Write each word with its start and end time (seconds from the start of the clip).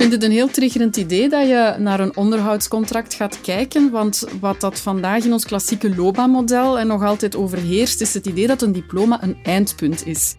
vind 0.00 0.12
het 0.12 0.22
een 0.22 0.30
heel 0.30 0.50
triggerend 0.50 0.96
idee 0.96 1.28
dat 1.28 1.48
je 1.48 1.74
naar 1.78 2.00
een 2.00 2.16
onderhoudscontract 2.16 3.14
gaat 3.14 3.40
kijken, 3.40 3.90
want 3.90 4.24
wat 4.40 4.60
dat 4.60 4.80
vandaag 4.80 5.24
in 5.24 5.32
ons 5.32 5.44
klassieke 5.44 5.94
loopbaanmodel 5.94 6.78
en 6.78 6.86
nog 6.86 7.02
altijd 7.02 7.36
overheerst, 7.36 8.00
is 8.00 8.14
het 8.14 8.26
idee 8.26 8.46
dat 8.46 8.62
een 8.62 8.72
diploma 8.72 9.22
een 9.22 9.36
eindpunt 9.42 10.06
is. 10.06 10.36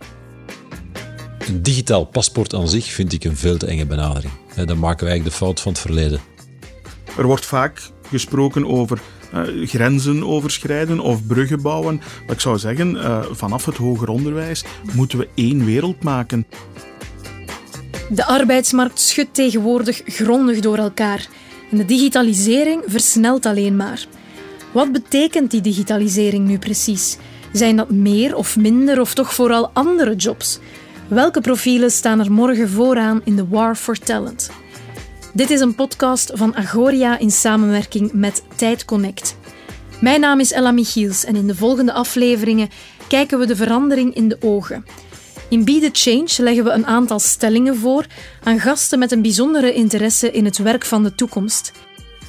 Een 1.48 1.62
digitaal 1.62 2.06
paspoort 2.06 2.54
aan 2.54 2.68
zich 2.68 2.86
vind 2.86 3.14
ik 3.14 3.24
een 3.24 3.38
veel 3.38 3.58
te 3.58 3.66
enge 3.66 3.86
benadering. 3.86 4.34
Dan 4.56 4.80
maken 4.80 5.06
we 5.06 5.12
eigenlijk 5.12 5.24
de 5.24 5.46
fout 5.46 5.60
van 5.60 5.72
het 5.72 5.82
verleden. 5.82 6.20
Er 7.18 7.26
wordt 7.26 7.46
vaak 7.46 7.82
gesproken 8.10 8.68
over 8.68 9.02
uh, 9.34 9.68
grenzen 9.68 10.24
overschrijden 10.24 11.00
of 11.00 11.26
bruggen 11.26 11.62
bouwen. 11.62 12.02
Maar 12.26 12.36
ik 12.36 12.42
zou 12.42 12.58
zeggen, 12.58 12.96
uh, 12.96 13.26
vanaf 13.32 13.66
het 13.66 13.78
hoger 13.78 14.10
onderwijs 14.10 14.64
moeten 14.94 15.18
we 15.18 15.28
één 15.36 15.66
wereld 15.66 16.04
maken. 16.04 16.46
De 18.14 18.26
arbeidsmarkt 18.26 19.00
schudt 19.00 19.34
tegenwoordig 19.34 20.02
grondig 20.06 20.60
door 20.60 20.78
elkaar. 20.78 21.28
En 21.72 21.78
de 21.78 21.86
digitalisering 21.86 22.84
versnelt 22.86 23.46
alleen 23.46 23.76
maar. 23.76 24.06
Wat 24.72 24.92
betekent 24.92 25.52
die 25.52 25.62
digitalisering 25.62 26.48
nu 26.48 26.58
precies? 26.58 27.18
Zijn 27.54 27.76
dat 27.76 27.90
meer 27.90 28.36
of 28.36 28.58
minder 28.58 29.02
of 29.02 29.14
toch 29.14 29.34
vooral 29.34 29.70
andere 29.74 30.16
jobs? 30.16 30.60
Welke 31.08 31.42
profielen 31.42 31.92
staan 31.92 32.20
er 32.20 32.32
morgen 32.32 32.70
vooraan 32.70 33.22
in 33.24 33.36
de 33.36 33.48
War 33.48 33.76
for 33.76 33.98
Talent? 33.98 34.50
Dit 35.34 35.50
is 35.50 35.60
een 35.60 35.76
podcast 35.76 36.32
van 36.34 36.56
Agoria 36.56 37.20
in 37.20 37.32
samenwerking 37.32 38.12
met 38.14 38.44
Tijd 38.56 38.86
Connect. 38.86 39.36
Mijn 40.02 40.20
naam 40.20 40.40
is 40.40 40.52
Ella 40.52 40.72
Michiels 40.72 41.26
en 41.26 41.36
in 41.36 41.48
de 41.48 41.56
volgende 41.56 41.94
afleveringen 41.94 42.70
kijken 43.08 43.40
we 43.40 43.46
de 43.46 43.56
verandering 43.56 44.16
in 44.16 44.28
de 44.28 44.38
ogen. 44.42 44.86
In 45.52 45.66
Be 45.66 45.80
the 45.80 45.90
Change 45.92 46.30
leggen 46.38 46.64
we 46.64 46.72
een 46.72 46.86
aantal 46.86 47.20
stellingen 47.20 47.76
voor 47.78 48.06
aan 48.44 48.60
gasten 48.60 49.00
met 49.00 49.12
een 49.12 49.22
bijzondere 49.22 49.74
interesse 49.74 50.32
in 50.32 50.46
het 50.46 50.58
werk 50.58 50.86
van 50.86 51.04
de 51.04 51.16
toekomst. 51.16 51.72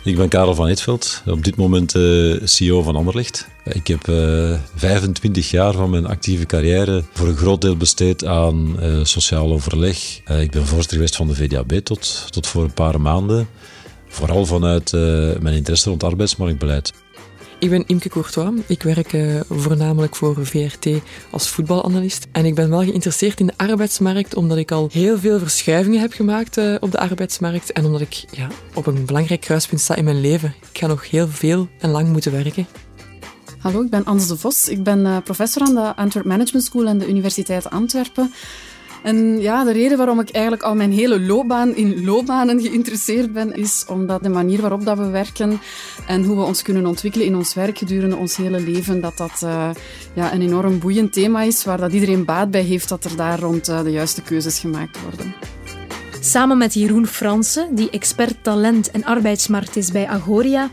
Ik 0.05 0.17
ben 0.17 0.29
Karel 0.29 0.55
van 0.55 0.67
Eetveld, 0.67 1.23
op 1.27 1.45
dit 1.45 1.57
moment 1.57 1.95
uh, 1.95 2.41
CEO 2.45 2.83
van 2.83 2.97
Anderlecht. 2.97 3.49
Ik 3.65 3.87
heb 3.87 4.07
uh, 4.09 4.53
eh, 4.53 4.61
25 4.75 5.51
jaar 5.51 5.73
van 5.73 5.91
mijn 5.91 6.07
actieve 6.07 6.47
carrière 6.47 7.05
voor 7.13 7.29
een 7.29 7.37
groot 7.37 7.61
deel 7.61 7.77
besteed 7.77 8.25
aan 8.25 8.77
uh, 8.81 9.05
sociaal 9.05 9.53
overleg. 9.53 10.21
ik 10.27 10.51
ben 10.51 10.67
voorzitter 10.67 10.97
geweest 10.97 11.17
van 11.17 11.27
de 11.27 11.35
VDAB 11.35 11.73
tot, 11.73 12.27
tot 12.31 12.47
voor 12.47 12.63
een 12.63 12.75
paar 12.75 13.01
maanden. 13.01 13.49
Vooral 14.09 14.47
vanuit 14.47 14.93
mijn 15.41 15.55
interesse 15.55 15.89
rond 15.89 16.05
arbeidsmarktbeleid. 16.05 16.93
Ik 17.63 17.71
ben 17.71 17.85
Imke 17.87 18.09
Courtois. 18.09 18.61
Ik 18.67 18.83
werk 18.83 19.13
uh, 19.13 19.41
voornamelijk 19.49 20.17
voor 20.17 20.47
VRT 20.47 20.89
als 21.31 21.49
voetbalanalist. 21.49 22.27
En 22.33 22.45
ik 22.45 22.55
ben 22.55 22.71
wel 22.71 22.83
geïnteresseerd 22.83 23.41
in 23.41 23.47
de 23.47 23.53
arbeidsmarkt, 23.57 24.35
omdat 24.35 24.59
ik 24.59 24.71
al 24.71 24.89
heel 24.93 25.19
veel 25.19 25.39
verschuivingen 25.39 26.01
heb 26.01 26.13
gemaakt 26.13 26.59
uh, 26.59 26.77
op 26.81 26.91
de 26.91 26.99
arbeidsmarkt. 26.99 27.73
En 27.73 27.85
omdat 27.85 28.01
ik 28.01 28.25
ja, 28.31 28.49
op 28.75 28.87
een 28.87 29.05
belangrijk 29.05 29.41
kruispunt 29.41 29.81
sta 29.81 29.95
in 29.95 30.05
mijn 30.05 30.21
leven. 30.21 30.55
Ik 30.73 30.79
ga 30.79 30.87
nog 30.87 31.11
heel 31.11 31.29
veel 31.29 31.69
en 31.79 31.91
lang 31.91 32.09
moeten 32.09 32.33
werken. 32.33 32.67
Hallo, 33.59 33.83
ik 33.83 33.91
ben 33.91 34.05
Ans 34.05 34.29
de 34.29 34.37
Vos. 34.37 34.69
Ik 34.69 34.83
ben 34.83 34.99
uh, 34.99 35.17
professor 35.25 35.63
aan 35.63 35.75
de 35.75 35.97
Antwerp 35.97 36.27
Management 36.27 36.65
School 36.65 36.87
en 36.87 36.99
de 36.99 37.09
Universiteit 37.09 37.71
Antwerpen. 37.71 38.33
En 39.03 39.41
ja, 39.41 39.65
de 39.65 39.73
reden 39.73 39.97
waarom 39.97 40.21
ik 40.21 40.31
eigenlijk 40.31 40.63
al 40.63 40.75
mijn 40.75 40.93
hele 40.93 41.21
loopbaan 41.21 41.77
in 41.77 42.05
loopbanen 42.05 42.61
geïnteresseerd 42.61 43.33
ben, 43.33 43.55
is 43.55 43.85
omdat 43.89 44.23
de 44.23 44.29
manier 44.29 44.61
waarop 44.61 44.85
dat 44.85 44.99
we 44.99 45.11
werken 45.11 45.61
en 46.07 46.25
hoe 46.25 46.37
we 46.37 46.43
ons 46.43 46.63
kunnen 46.63 46.87
ontwikkelen 46.87 47.27
in 47.27 47.37
ons 47.37 47.55
werk 47.55 47.79
gedurende 47.79 48.17
ons 48.17 48.37
hele 48.37 48.61
leven, 48.61 49.01
dat 49.01 49.17
dat 49.17 49.41
uh, 49.45 49.71
ja, 50.15 50.33
een 50.35 50.43
enorm 50.43 50.79
boeiend 50.79 51.13
thema 51.13 51.43
is, 51.43 51.65
waar 51.65 51.79
dat 51.79 51.93
iedereen 51.93 52.25
baat 52.25 52.51
bij 52.51 52.63
heeft 52.63 52.89
dat 52.89 53.05
er 53.05 53.17
daar 53.17 53.41
rond 53.41 53.69
uh, 53.69 53.83
de 53.83 53.91
juiste 53.91 54.23
keuzes 54.23 54.59
gemaakt 54.59 55.03
worden. 55.03 55.35
Samen 56.21 56.59
met 56.59 56.75
Jeroen 56.75 57.07
Fransen, 57.07 57.75
die 57.75 57.91
expert 57.91 58.45
talent 58.45 58.91
en 58.91 59.05
arbeidsmarkt 59.05 59.77
is 59.77 59.91
bij 59.91 60.07
Agoria, 60.07 60.71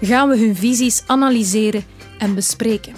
gaan 0.00 0.28
we 0.28 0.38
hun 0.38 0.56
visies 0.56 1.02
analyseren 1.06 1.84
en 2.18 2.34
bespreken. 2.34 2.92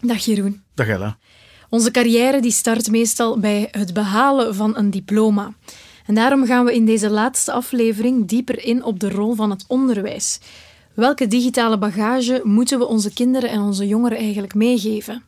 Dag 0.00 0.24
Jeroen. 0.24 0.62
Dag 0.74 0.88
Ella. 0.88 1.18
Onze 1.68 1.90
carrière 1.90 2.40
die 2.40 2.50
start 2.50 2.90
meestal 2.90 3.38
bij 3.38 3.68
het 3.70 3.92
behalen 3.92 4.54
van 4.54 4.76
een 4.76 4.90
diploma. 4.90 5.52
En 6.06 6.14
daarom 6.14 6.46
gaan 6.46 6.64
we 6.64 6.74
in 6.74 6.84
deze 6.84 7.10
laatste 7.10 7.52
aflevering 7.52 8.28
dieper 8.28 8.64
in 8.64 8.84
op 8.84 9.00
de 9.00 9.10
rol 9.10 9.34
van 9.34 9.50
het 9.50 9.64
onderwijs. 9.66 10.40
Welke 10.94 11.26
digitale 11.26 11.78
bagage 11.78 12.40
moeten 12.44 12.78
we 12.78 12.86
onze 12.86 13.12
kinderen 13.12 13.50
en 13.50 13.60
onze 13.60 13.86
jongeren 13.86 14.18
eigenlijk 14.18 14.54
meegeven? 14.54 15.22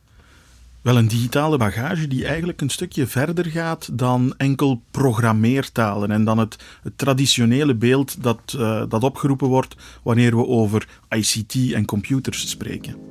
Wel 0.81 0.97
een 0.97 1.07
digitale 1.07 1.57
bagage 1.57 2.07
die 2.07 2.25
eigenlijk 2.25 2.61
een 2.61 2.69
stukje 2.69 3.07
verder 3.07 3.45
gaat 3.45 3.89
dan 3.97 4.33
enkel 4.37 4.81
programmeertalen 4.91 6.11
en 6.11 6.23
dan 6.23 6.37
het, 6.37 6.55
het 6.83 6.97
traditionele 6.97 7.75
beeld 7.75 8.23
dat, 8.23 8.55
uh, 8.57 8.83
dat 8.89 9.03
opgeroepen 9.03 9.47
wordt 9.47 9.75
wanneer 10.03 10.35
we 10.35 10.47
over 10.47 10.87
ICT 11.09 11.73
en 11.73 11.85
computers 11.85 12.49
spreken. 12.49 13.10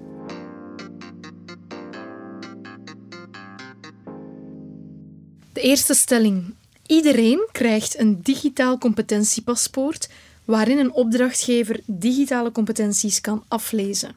De 5.61 5.67
eerste 5.67 5.95
stelling. 5.95 6.55
Iedereen 6.87 7.49
krijgt 7.53 7.99
een 7.99 8.23
digitaal 8.23 8.79
competentiepaspoort 8.79 10.09
waarin 10.45 10.79
een 10.79 10.93
opdrachtgever 10.93 11.81
digitale 11.87 12.53
competenties 12.53 13.21
kan 13.21 13.45
aflezen. 13.49 14.17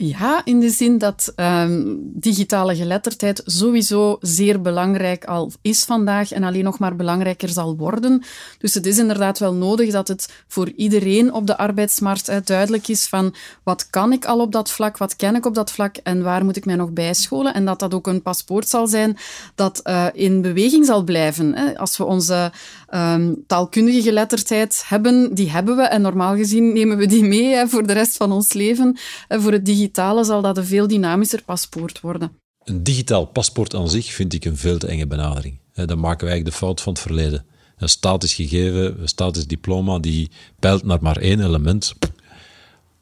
Ja, 0.00 0.44
in 0.44 0.60
de 0.60 0.70
zin 0.70 0.98
dat 0.98 1.32
um, 1.36 2.00
digitale 2.14 2.76
geletterdheid 2.76 3.42
sowieso 3.44 4.16
zeer 4.20 4.60
belangrijk 4.60 5.24
al 5.24 5.52
is 5.62 5.84
vandaag 5.84 6.32
en 6.32 6.42
alleen 6.42 6.64
nog 6.64 6.78
maar 6.78 6.96
belangrijker 6.96 7.48
zal 7.48 7.76
worden. 7.76 8.22
Dus 8.58 8.74
het 8.74 8.86
is 8.86 8.98
inderdaad 8.98 9.38
wel 9.38 9.54
nodig 9.54 9.90
dat 9.90 10.08
het 10.08 10.32
voor 10.48 10.70
iedereen 10.76 11.32
op 11.32 11.46
de 11.46 11.56
arbeidsmarkt 11.56 12.46
duidelijk 12.46 12.88
is 12.88 13.06
van 13.06 13.34
wat 13.62 13.90
kan 13.90 14.12
ik 14.12 14.24
al 14.24 14.40
op 14.40 14.52
dat 14.52 14.70
vlak, 14.70 14.96
wat 14.96 15.16
ken 15.16 15.34
ik 15.34 15.46
op 15.46 15.54
dat 15.54 15.70
vlak 15.70 15.96
en 15.96 16.22
waar 16.22 16.44
moet 16.44 16.56
ik 16.56 16.64
mij 16.64 16.76
nog 16.76 16.90
bijscholen. 16.90 17.54
En 17.54 17.64
dat 17.64 17.78
dat 17.78 17.94
ook 17.94 18.06
een 18.06 18.22
paspoort 18.22 18.68
zal 18.68 18.86
zijn 18.86 19.16
dat 19.54 19.80
uh, 19.84 20.06
in 20.12 20.42
beweging 20.42 20.86
zal 20.86 21.02
blijven. 21.02 21.54
Hè. 21.54 21.78
Als 21.78 21.96
we 21.96 22.04
onze 22.04 22.52
um, 22.94 23.44
taalkundige 23.46 24.02
geletterdheid 24.02 24.82
hebben, 24.86 25.34
die 25.34 25.50
hebben 25.50 25.76
we 25.76 25.82
en 25.82 26.02
normaal 26.02 26.36
gezien 26.36 26.72
nemen 26.72 26.96
we 26.96 27.06
die 27.06 27.24
mee 27.24 27.54
hè, 27.54 27.68
voor 27.68 27.86
de 27.86 27.92
rest 27.92 28.16
van 28.16 28.32
ons 28.32 28.52
leven. 28.52 28.98
Uh, 29.28 29.40
voor 29.40 29.52
het 29.52 29.66
digitale 29.66 30.24
zal 30.24 30.42
dat 30.42 30.56
een 30.56 30.64
veel 30.64 30.86
dynamischer 30.86 31.42
paspoort 31.44 32.00
worden. 32.00 32.32
Een 32.64 32.82
digitaal 32.82 33.24
paspoort 33.24 33.74
aan 33.74 33.90
zich 33.90 34.12
vind 34.12 34.32
ik 34.34 34.44
een 34.44 34.56
veel 34.56 34.78
te 34.78 34.86
enge 34.86 35.06
benadering. 35.06 35.58
Dan 35.72 35.98
maken 35.98 36.24
we 36.26 36.30
eigenlijk 36.30 36.44
de 36.44 36.64
fout 36.66 36.80
van 36.80 36.92
het 36.92 37.02
verleden. 37.02 37.44
Een 37.76 37.88
statisch 37.88 38.34
gegeven, 38.34 39.00
een 39.00 39.08
statisch 39.08 39.46
diploma, 39.46 39.98
die 39.98 40.30
peilt 40.58 40.84
naar 40.84 40.98
maar 41.02 41.16
één 41.16 41.40
element. 41.40 41.94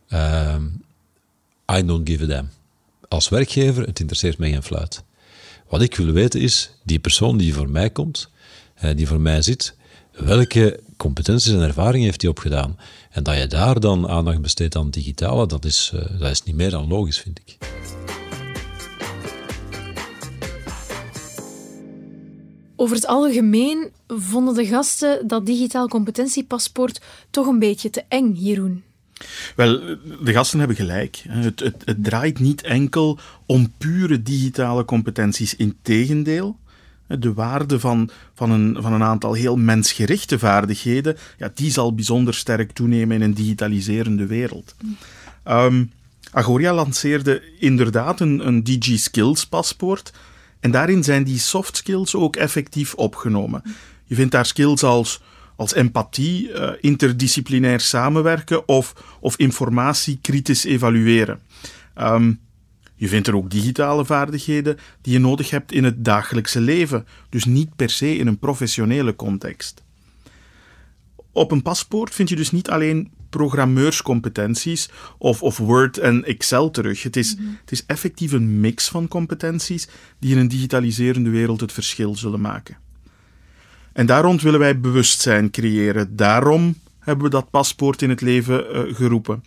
Uh, 0.09 0.57
I 1.73 1.85
don't 1.85 2.09
give 2.09 2.25
a 2.25 2.27
damn. 2.27 2.49
Als 3.09 3.29
werkgever, 3.29 3.87
het 3.87 4.01
interesseert 4.01 4.39
mij 4.39 4.51
geen 4.51 4.63
fluit. 4.63 5.03
Wat 5.69 5.83
ik 5.83 5.97
wil 5.97 6.13
weten 6.13 6.41
is, 6.41 6.71
die 6.85 6.99
persoon 6.99 7.37
die 7.37 7.55
voor 7.55 7.71
mij 7.71 7.91
komt, 7.91 8.31
die 8.95 9.07
voor 9.07 9.21
mij 9.21 9.43
zit, 9.43 9.76
welke 10.17 10.81
competenties 10.97 11.53
en 11.53 11.61
ervaringen 11.61 12.07
heeft 12.07 12.21
hij 12.21 12.31
opgedaan? 12.31 12.79
En 13.11 13.23
dat 13.23 13.39
je 13.39 13.47
daar 13.47 13.81
dan 13.81 14.09
aandacht 14.09 14.41
besteedt 14.41 14.77
aan 14.77 14.91
digitale, 14.91 15.47
dat 15.47 15.65
is, 15.65 15.93
uh, 15.95 16.21
dat 16.21 16.31
is 16.31 16.43
niet 16.43 16.55
meer 16.55 16.71
dan 16.71 16.89
logisch, 16.89 17.21
vind 17.21 17.41
ik. 17.45 17.57
Over 22.77 22.97
het 22.97 23.07
algemeen 23.07 23.91
vonden 24.07 24.55
de 24.55 24.67
gasten 24.67 25.29
dat 25.29 25.47
digitaal 25.47 25.89
competentiepaspoort 25.89 27.01
toch 27.31 27.47
een 27.47 27.59
beetje 27.59 27.91
te 27.91 28.05
eng, 28.09 28.33
Jeroen. 28.35 28.85
Wel, 29.57 29.81
de 30.23 30.33
gasten 30.33 30.59
hebben 30.59 30.77
gelijk. 30.77 31.25
Het, 31.29 31.61
het, 31.61 31.83
het 31.85 32.05
draait 32.05 32.39
niet 32.39 32.63
enkel 32.63 33.19
om 33.47 33.73
pure 33.79 34.23
digitale 34.23 34.85
competenties. 34.85 35.57
Integendeel, 35.57 36.59
de 37.07 37.33
waarde 37.33 37.81
van, 37.81 38.11
van, 38.35 38.51
een, 38.51 38.77
van 38.81 38.93
een 38.93 39.03
aantal 39.03 39.33
heel 39.33 39.57
mensgerichte 39.57 40.39
vaardigheden, 40.39 41.17
ja, 41.39 41.51
die 41.55 41.71
zal 41.71 41.95
bijzonder 41.95 42.35
sterk 42.35 42.73
toenemen 42.73 43.17
in 43.17 43.23
een 43.23 43.35
digitaliserende 43.35 44.27
wereld. 44.27 44.75
Um, 45.49 45.91
Agoria 46.33 46.75
lanceerde 46.75 47.43
inderdaad 47.59 48.21
een, 48.21 48.47
een 48.47 48.65
DG 48.65 48.99
Skills 48.99 49.47
paspoort. 49.47 50.13
En 50.61 50.71
daarin 50.71 51.05
zijn 51.05 51.25
die 51.25 51.39
soft 51.39 51.77
skills 51.77 52.15
ook 52.15 52.37
effectief 52.37 52.95
opgenomen. 52.95 53.63
Je 54.05 54.15
vindt 54.15 54.33
daar 54.33 54.47
skills 54.47 54.83
als, 54.83 55.21
als 55.57 55.75
empathie, 55.75 56.49
uh, 56.49 56.71
interdisciplinair 56.81 57.81
samenwerken 57.81 58.69
of, 58.69 58.95
of 59.21 59.37
informatie 59.37 60.19
kritisch 60.23 60.65
evalueren. 60.65 61.41
Um, 61.99 62.41
je 62.97 63.09
vindt 63.09 63.27
er 63.27 63.37
ook 63.37 63.51
digitale 63.51 64.05
vaardigheden 64.05 64.79
die 65.01 65.13
je 65.13 65.19
nodig 65.19 65.51
hebt 65.51 65.73
in 65.73 65.85
het 65.85 66.05
dagelijkse 66.05 66.61
leven, 66.61 67.07
dus 67.29 67.45
niet 67.45 67.77
per 67.77 67.91
se 67.91 68.17
in 68.17 68.27
een 68.27 68.39
professionele 68.39 69.17
context. 69.17 69.83
Op 71.33 71.51
een 71.51 71.63
paspoort 71.63 72.15
vind 72.15 72.29
je 72.29 72.37
dus 72.37 72.51
niet 72.51 72.71
alleen 72.71 73.11
programmeurscompetenties 73.31 74.91
of, 75.19 75.43
of 75.43 75.57
Word 75.59 75.99
en 75.99 76.25
Excel 76.25 76.71
terug. 76.71 77.03
Het 77.03 77.17
is, 77.17 77.37
mhm. 77.37 77.47
het 77.61 77.73
is 77.73 77.87
effectief 77.87 78.33
een 78.33 78.61
mix 78.61 78.89
van 78.89 79.09
competenties 79.09 79.89
die 80.19 80.33
in 80.33 80.39
een 80.39 80.49
digitaliserende 80.49 81.31
wereld 81.31 81.61
het 81.61 81.73
verschil 81.73 82.17
zullen 82.17 82.41
maken. 82.41 82.77
En 83.93 84.07
daar 84.07 84.23
rond 84.23 84.43
willen 84.43 84.61
wij 84.61 84.81
bewustzijn 84.81 85.51
creëren. 85.51 86.17
Daarom 86.17 86.75
hebben 86.99 87.25
we 87.25 87.31
dat 87.31 87.51
paspoort 87.51 88.03
in 88.03 88.11
het 88.11 88.21
leven 88.21 88.65
uh, 88.77 88.95
geroepen. 88.95 89.45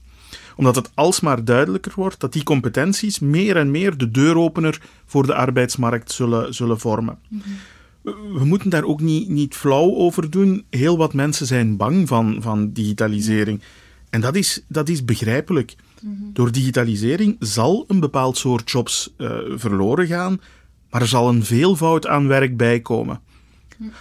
Omdat 0.59 0.75
het 0.75 0.91
alsmaar 0.93 1.43
duidelijker 1.43 1.91
wordt 1.95 2.19
dat 2.19 2.33
die 2.33 2.43
competenties 2.43 3.19
meer 3.19 3.55
en 3.55 3.71
meer 3.71 3.97
de 3.97 4.11
deuropener 4.11 4.81
voor 5.05 5.25
de 5.25 5.35
arbeidsmarkt 5.35 6.11
zullen, 6.11 6.53
zullen 6.53 6.79
vormen. 6.79 7.17
We 8.33 8.45
moeten 8.45 8.69
daar 8.69 8.83
ook 8.83 9.01
niet, 9.01 9.29
niet 9.29 9.55
flauw 9.55 9.95
over 9.95 10.29
doen. 10.29 10.65
Heel 10.69 10.97
wat 10.97 11.13
mensen 11.13 11.45
zijn 11.45 11.77
bang 11.77 12.07
van, 12.07 12.37
van 12.41 12.71
digitalisering. 12.71 13.61
En 14.09 14.21
dat 14.21 14.35
is, 14.35 14.63
dat 14.67 14.89
is 14.89 15.05
begrijpelijk. 15.05 15.75
Door 16.33 16.51
digitalisering 16.51 17.35
zal 17.39 17.85
een 17.87 17.99
bepaald 17.99 18.37
soort 18.37 18.71
jobs 18.71 19.13
uh, 19.17 19.31
verloren 19.55 20.07
gaan, 20.07 20.41
maar 20.89 21.01
er 21.01 21.07
zal 21.07 21.29
een 21.29 21.43
veelvoud 21.43 22.07
aan 22.07 22.27
werk 22.27 22.57
bij 22.57 22.79
komen. 22.79 23.21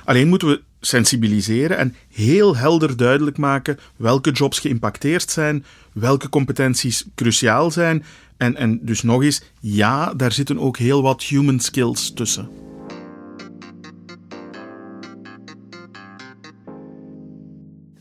Alleen 0.04 0.28
moeten 0.28 0.48
we 0.48 0.62
sensibiliseren 0.80 1.78
en 1.78 1.94
heel 2.08 2.56
helder 2.56 2.96
duidelijk 2.96 3.38
maken 3.38 3.78
welke 3.96 4.30
jobs 4.30 4.58
geïmpacteerd 4.58 5.30
zijn, 5.30 5.64
welke 5.92 6.28
competenties 6.28 7.04
cruciaal 7.14 7.70
zijn. 7.70 8.04
En, 8.36 8.56
en 8.56 8.78
dus 8.82 9.02
nog 9.02 9.22
eens, 9.22 9.42
ja, 9.60 10.14
daar 10.14 10.32
zitten 10.32 10.58
ook 10.58 10.76
heel 10.78 11.02
wat 11.02 11.22
human 11.22 11.60
skills 11.60 12.12
tussen. 12.12 12.48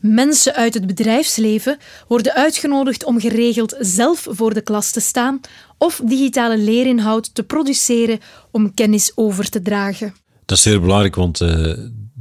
Mensen 0.00 0.54
uit 0.54 0.74
het 0.74 0.86
bedrijfsleven 0.86 1.78
worden 2.08 2.34
uitgenodigd 2.34 3.04
om 3.04 3.20
geregeld 3.20 3.76
zelf 3.78 4.26
voor 4.30 4.54
de 4.54 4.60
klas 4.60 4.90
te 4.90 5.00
staan 5.00 5.40
of 5.78 6.00
digitale 6.04 6.58
leerinhoud 6.58 7.34
te 7.34 7.42
produceren 7.42 8.18
om 8.50 8.74
kennis 8.74 9.12
over 9.14 9.48
te 9.50 9.62
dragen. 9.62 10.14
Dat 10.44 10.56
is 10.56 10.62
zeer 10.62 10.80
belangrijk, 10.80 11.14
want 11.14 11.40
uh, 11.40 11.72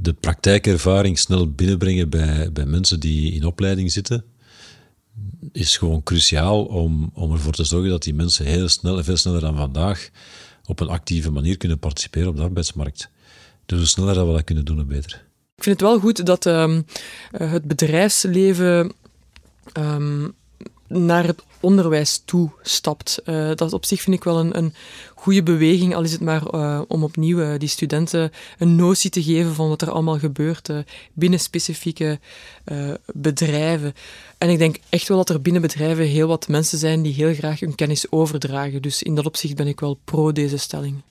de 0.07 0.13
praktijkervaring 0.13 1.19
snel 1.19 1.51
binnenbrengen 1.51 2.09
bij, 2.09 2.51
bij 2.51 2.65
mensen 2.65 3.00
die 3.00 3.31
in 3.31 3.45
opleiding 3.45 3.92
zitten, 3.92 4.25
is 5.51 5.77
gewoon 5.77 6.04
cruciaal 6.04 6.65
om, 6.65 7.12
om 7.13 7.31
ervoor 7.31 7.54
te 7.54 7.63
zorgen 7.63 7.89
dat 7.89 8.04
die 8.04 8.13
mensen 8.13 8.45
heel 8.45 8.68
snel 8.68 8.98
en 8.98 9.04
veel 9.04 9.18
sneller 9.18 9.42
dan 9.42 9.57
vandaag 9.57 10.09
op 10.65 10.80
een 10.80 10.88
actieve 10.88 11.31
manier 11.31 11.57
kunnen 11.57 11.80
participeren 11.80 12.30
op 12.30 12.36
de 12.36 12.42
arbeidsmarkt. 12.42 13.09
Dus 13.65 13.77
hoe 13.77 13.88
sneller 13.88 14.13
dat 14.13 14.27
we 14.27 14.33
dat 14.33 14.44
kunnen 14.44 14.65
doen, 14.65 14.75
hoe 14.75 14.86
beter. 14.86 15.25
Ik 15.56 15.63
vind 15.63 15.80
het 15.80 15.89
wel 15.89 16.00
goed 16.00 16.25
dat 16.25 16.45
um, 16.45 16.86
het 17.31 17.63
bedrijfsleven 17.63 18.94
um, 19.77 20.33
naar 20.88 21.25
het 21.25 21.44
onderwijs 21.59 22.21
toe 22.25 22.50
stapt. 22.62 23.21
Uh, 23.25 23.51
dat 23.56 23.74
op 23.74 23.86
zich 23.86 24.01
vind 24.01 24.15
ik 24.15 24.24
wel 24.24 24.39
een, 24.39 24.57
een 24.57 24.74
goede 25.15 25.44
beweging, 25.44 25.95
al 25.95 26.04
is 26.04 26.12
het 26.12 26.21
maar 26.21 26.54
uh, 26.54 26.81
om 26.88 27.04
opnieuw 27.04 27.39
uh, 27.39 27.54
die 27.57 27.69
studenten 27.69 28.31
een 28.57 28.75
notie 28.75 29.09
te 29.09 29.24
geven 29.24 29.54
van 29.54 29.69
wat 29.69 29.81
er 29.81 29.92
allemaal 29.92 30.19
gebeurt 30.19 30.69
binnen 31.13 31.39
specifieke 31.39 32.19
bedrijven. 33.13 33.94
En 34.38 34.50
ik 34.50 34.57
denk 34.57 34.77
echt 34.89 35.07
wel 35.07 35.18
dat 35.18 35.30
er 35.30 35.42
binnen 35.42 35.62
bedrijven 35.62 36.06
heel 36.06 36.27
wat 36.27 36.48
mensen 36.48 36.77
zijn 36.77 37.01
die 37.01 37.13
heel 37.13 37.33
graag 37.33 37.59
hun 37.59 37.75
kennis 37.75 38.12
overdragen. 38.12 38.81
Dus 38.81 39.04
in 39.04 39.15
dat 39.15 39.25
opzicht 39.25 39.56
ben 39.56 39.68
ik 39.68 39.80
wel 39.80 40.00
pro 40.04 40.31
deze 40.31 40.57
stelling. 40.57 41.01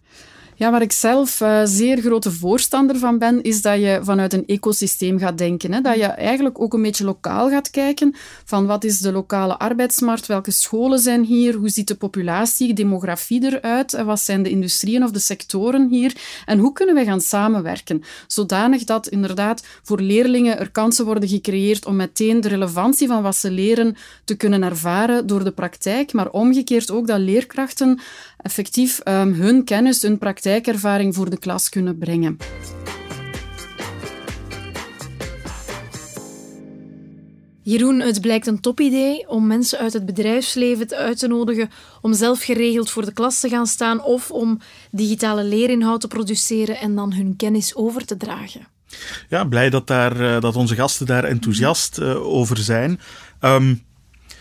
Ja, 0.59 0.71
waar 0.71 0.83
ik 0.83 0.93
zelf 0.93 1.41
uh, 1.41 1.61
zeer 1.65 2.01
grote 2.01 2.31
voorstander 2.31 2.99
van 2.99 3.19
ben, 3.19 3.43
is 3.43 3.63
dat 3.63 3.81
je 3.81 4.01
vanuit 4.03 4.33
een 4.33 4.47
ecosysteem 4.47 5.19
gaat 5.19 5.39
denken. 5.39 5.73
Hè? 5.73 5.81
Dat 5.81 5.97
je 5.97 6.05
eigenlijk 6.05 6.61
ook 6.61 6.75
een 6.75 6.83
beetje 6.83 7.05
lokaal 7.05 7.49
gaat 7.49 7.71
kijken 7.71 8.15
van 8.45 8.67
wat 8.67 8.85
is 8.85 8.99
de 8.99 9.13
lokale 9.13 9.59
arbeidsmarkt, 9.59 10.27
welke 10.27 10.51
scholen 10.51 10.99
zijn 10.99 11.25
hier, 11.25 11.55
hoe 11.55 11.69
ziet 11.69 11.89
de 11.89 11.95
populatie, 11.95 12.75
demografie 12.75 13.45
eruit, 13.45 14.03
wat 14.03 14.21
zijn 14.21 14.43
de 14.43 14.51
industrieën 14.51 15.05
of 15.05 15.11
de 15.11 15.19
sectoren 15.19 15.89
hier 15.89 16.15
en 16.47 16.59
hoe 16.59 16.73
kunnen 16.73 16.95
we 16.95 17.05
gaan 17.05 17.21
samenwerken, 17.21 18.03
zodanig 18.27 18.85
dat 18.85 19.09
inderdaad 19.09 19.65
voor 19.83 20.01
leerlingen 20.01 20.59
er 20.59 20.71
kansen 20.71 21.05
worden 21.05 21.29
gecreëerd 21.29 21.87
om 21.87 21.97
meteen 21.97 22.41
de 22.41 22.49
relevantie 22.49 23.09
van 23.09 23.23
wat 23.23 23.37
ze 23.37 23.51
leren 23.51 23.97
te 24.25 24.37
kunnen 24.37 24.63
ervaren 24.63 25.27
door 25.27 25.45
de 25.45 25.53
praktijk, 25.53 26.13
maar 26.13 26.31
omgekeerd 26.31 26.91
ook 26.91 27.07
dat 27.07 27.19
leerkrachten 27.19 28.01
effectief 28.37 29.01
um, 29.05 29.33
hun 29.33 29.65
kennis, 29.65 30.03
hun 30.03 30.19
praktijkervaring 30.19 31.15
voor 31.15 31.31
de 31.31 31.39
klas 31.39 31.69
kunnen 31.69 31.99
brengen. 31.99 32.37
Jeroen, 37.63 38.01
het 38.01 38.21
blijkt 38.21 38.47
een 38.47 38.61
topidee 38.61 39.29
om 39.29 39.47
mensen 39.47 39.79
uit 39.79 39.93
het 39.93 40.07
bedrijfsleven 40.07 40.89
uit 40.97 41.19
te 41.19 41.29
nodigen 41.29 41.71
om 42.01 42.15
zelf 42.15 42.43
geregeld 42.43 42.91
voor 42.91 43.05
de 43.05 43.13
klas 43.13 43.41
te 43.41 43.49
gaan 43.49 43.67
staan 43.67 44.03
of 44.03 44.31
om 44.31 44.61
digitale 44.91 45.45
leerinhoud 45.45 46.01
te 46.01 46.09
produceren 46.09 46.79
en 46.79 46.95
dan 46.95 47.13
hun 47.13 47.37
kennis 47.37 47.75
over 47.75 48.05
te 48.05 48.17
dragen. 48.17 48.67
Ja, 49.29 49.45
blij 49.45 49.71
dat, 49.71 49.87
daar, 49.87 50.21
eh, 50.21 50.41
dat 50.41 50.57
onze 50.57 50.75
gasten 50.75 51.07
daar 51.07 51.25
enthousiast 51.25 51.99
uh, 51.99 52.27
over 52.27 52.57
zijn. 52.57 53.01
Um, 53.41 53.83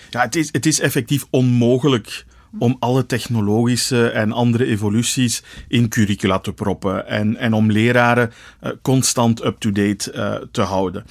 ja, 0.10 0.22
het, 0.22 0.36
is, 0.36 0.50
het 0.52 0.66
is 0.66 0.80
effectief 0.80 1.26
onmogelijk 1.30 2.26
om 2.60 2.76
alle 2.80 3.06
technologische 3.06 4.10
en 4.10 4.32
andere 4.32 4.66
evoluties 4.66 5.44
in 5.68 5.90
curricula 5.90 6.40
te 6.40 6.54
proppen 6.54 7.08
en, 7.08 7.36
en 7.36 7.54
om 7.54 7.72
leraren 7.72 8.32
uh, 8.64 8.72
constant 8.82 9.46
up-to-date 9.46 10.14
uh, 10.14 10.48
te 10.52 10.62
houden. 10.62 11.06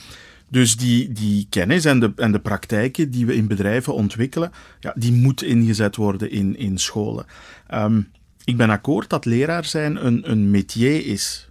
Dus 0.48 0.76
die, 0.76 1.12
die 1.12 1.46
kennis 1.50 1.84
en 1.84 2.00
de, 2.00 2.12
en 2.16 2.32
de 2.32 2.40
praktijken 2.40 3.10
die 3.10 3.26
we 3.26 3.34
in 3.34 3.46
bedrijven 3.46 3.94
ontwikkelen, 3.94 4.52
ja, 4.80 4.92
die 4.96 5.12
moet 5.12 5.42
ingezet 5.42 5.96
worden 5.96 6.30
in, 6.30 6.56
in 6.56 6.78
scholen. 6.78 7.26
Um, 7.74 8.08
ik 8.44 8.56
ben 8.56 8.70
akkoord 8.70 9.10
dat 9.10 9.24
leraar 9.24 9.64
zijn 9.64 10.06
een, 10.06 10.30
een 10.30 10.50
métier 10.50 11.06
is. 11.06 11.48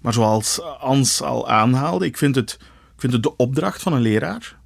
Maar 0.00 0.12
zoals 0.12 0.60
Ans 0.80 1.22
al 1.22 1.48
aanhaalde, 1.48 2.06
ik 2.06 2.16
vind 2.16 2.34
het, 2.34 2.58
ik 2.94 3.00
vind 3.00 3.12
het 3.12 3.22
de 3.22 3.36
opdracht 3.36 3.82
van 3.82 3.92
een 3.92 4.00
leraar 4.00 4.57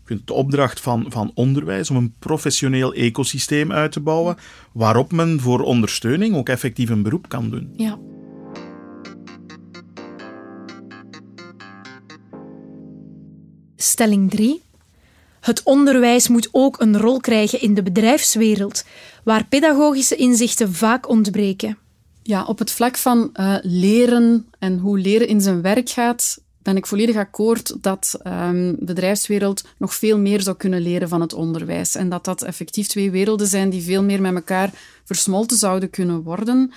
ik 0.00 0.06
vind 0.06 0.18
het 0.18 0.28
de 0.28 0.34
opdracht 0.34 0.80
van, 0.80 1.06
van 1.08 1.30
onderwijs 1.34 1.90
om 1.90 1.96
een 1.96 2.14
professioneel 2.18 2.94
ecosysteem 2.94 3.72
uit 3.72 3.92
te 3.92 4.00
bouwen 4.00 4.36
waarop 4.72 5.12
men 5.12 5.40
voor 5.40 5.60
ondersteuning 5.60 6.36
ook 6.36 6.48
effectief 6.48 6.90
een 6.90 7.02
beroep 7.02 7.28
kan 7.28 7.50
doen. 7.50 7.72
Ja. 7.76 7.98
Stelling 13.76 14.30
3. 14.30 14.62
Het 15.40 15.62
onderwijs 15.62 16.28
moet 16.28 16.48
ook 16.52 16.80
een 16.80 16.98
rol 16.98 17.20
krijgen 17.20 17.60
in 17.60 17.74
de 17.74 17.82
bedrijfswereld, 17.82 18.84
waar 19.24 19.46
pedagogische 19.46 20.16
inzichten 20.16 20.72
vaak 20.72 21.08
ontbreken. 21.08 21.78
Ja, 22.22 22.44
op 22.44 22.58
het 22.58 22.70
vlak 22.70 22.96
van 22.96 23.30
uh, 23.34 23.56
leren 23.62 24.46
en 24.58 24.78
hoe 24.78 24.98
leren 24.98 25.28
in 25.28 25.40
zijn 25.40 25.62
werk 25.62 25.90
gaat, 25.90 26.40
ben 26.66 26.76
ik 26.76 26.86
volledig 26.86 27.16
akkoord 27.16 27.82
dat 27.82 28.18
um, 28.26 28.76
bedrijfswereld 28.78 29.64
nog 29.76 29.94
veel 29.94 30.18
meer 30.18 30.40
zou 30.40 30.56
kunnen 30.56 30.80
leren 30.80 31.08
van 31.08 31.20
het 31.20 31.32
onderwijs. 31.32 31.94
En 31.94 32.08
dat 32.08 32.24
dat 32.24 32.42
effectief 32.42 32.86
twee 32.86 33.10
werelden 33.10 33.46
zijn 33.46 33.70
die 33.70 33.82
veel 33.82 34.02
meer 34.02 34.20
met 34.20 34.34
elkaar 34.34 34.70
versmolten 35.06 35.56
zouden 35.56 35.90
kunnen 35.90 36.22
worden. 36.22 36.72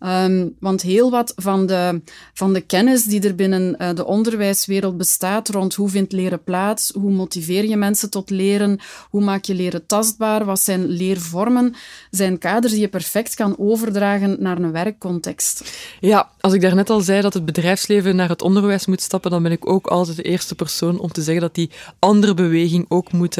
Um, 0.00 0.56
want 0.60 0.82
heel 0.82 1.10
wat 1.10 1.32
van 1.36 1.66
de, 1.66 2.00
van 2.34 2.52
de 2.52 2.60
kennis 2.60 3.04
die 3.04 3.20
er 3.20 3.34
binnen 3.34 3.76
uh, 3.78 3.88
de 3.94 4.04
onderwijswereld 4.04 4.96
bestaat 4.96 5.48
rond 5.48 5.74
hoe 5.74 5.88
vindt 5.88 6.12
leren 6.12 6.42
plaats, 6.42 6.92
hoe 6.94 7.10
motiveer 7.10 7.64
je 7.64 7.76
mensen 7.76 8.10
tot 8.10 8.30
leren, 8.30 8.80
hoe 9.10 9.22
maak 9.22 9.44
je 9.44 9.54
leren 9.54 9.86
tastbaar, 9.86 10.44
wat 10.44 10.60
zijn 10.60 10.86
leervormen, 10.86 11.74
zijn 12.10 12.38
kaders 12.38 12.72
die 12.72 12.82
je 12.82 12.88
perfect 12.88 13.34
kan 13.34 13.58
overdragen 13.58 14.36
naar 14.38 14.58
een 14.58 14.72
werkcontext. 14.72 15.72
Ja, 16.00 16.30
als 16.40 16.52
ik 16.52 16.60
daarnet 16.60 16.90
al 16.90 17.00
zei 17.00 17.20
dat 17.20 17.34
het 17.34 17.44
bedrijfsleven 17.44 18.16
naar 18.16 18.28
het 18.28 18.42
onderwijs 18.42 18.86
moet 18.86 19.00
stappen, 19.00 19.30
dan 19.30 19.42
ben 19.42 19.52
ik 19.52 19.68
ook 19.68 19.86
altijd 19.86 20.16
de 20.16 20.22
eerste 20.22 20.54
persoon 20.54 20.98
om 20.98 21.12
te 21.12 21.22
zeggen 21.22 21.42
dat 21.42 21.54
die 21.54 21.70
andere 21.98 22.34
beweging 22.34 22.84
ook 22.88 23.12
moet 23.12 23.38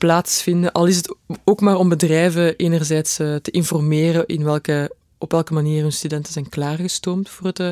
plaatsvinden. 0.00 0.72
Al 0.72 0.86
is 0.86 0.96
het 0.96 1.14
ook 1.44 1.60
maar 1.60 1.76
om 1.76 1.88
bedrijven 1.88 2.56
enerzijds 2.56 3.18
eh, 3.18 3.34
te 3.34 3.50
informeren 3.50 4.26
in 4.26 4.44
welke 4.44 4.96
op 5.18 5.32
welke 5.32 5.52
manier 5.52 5.82
hun 5.82 5.92
studenten 5.92 6.32
zijn 6.32 6.48
klaargestoomd 6.48 7.28
voor 7.28 7.46
het 7.46 7.58
uh, 7.58 7.68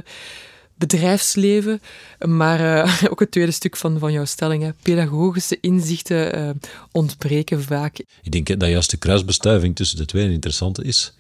bedrijfsleven. 0.75 1.81
Maar 2.27 2.61
uh, 2.61 3.05
ook 3.11 3.21
het 3.21 3.31
tweede 3.31 3.51
stuk 3.51 3.77
van, 3.77 3.99
van 3.99 4.13
jouw 4.13 4.25
stelling, 4.25 4.63
hè. 4.63 4.71
pedagogische 4.83 5.59
inzichten 5.61 6.61
ontbreken 6.93 7.63
vaak. 7.63 7.99
Ik 8.23 8.33
denk 8.33 8.61
dat 8.61 8.69
juist 8.69 8.91
de 8.91 8.97
kruisbestuiving 8.97 9.77
tussen 9.77 9.99
de 9.99 10.05
twee 10.05 10.31
interessante 10.31 10.85
is. 10.85 11.15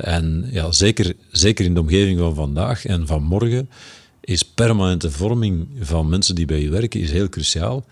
en 0.00 0.48
ja, 0.50 0.72
zeker, 0.72 1.14
zeker 1.30 1.64
in 1.64 1.74
de 1.74 1.80
omgeving 1.80 2.18
van 2.18 2.34
vandaag 2.34 2.86
en 2.86 3.06
van 3.06 3.22
morgen 3.22 3.70
is 4.20 4.42
permanente 4.42 5.10
vorming 5.10 5.68
van 5.80 6.08
mensen 6.08 6.34
die 6.34 6.46
bij 6.46 6.60
je 6.60 6.70
werken 6.70 7.00
is 7.00 7.10
heel 7.10 7.28
cruciaal. 7.28 7.84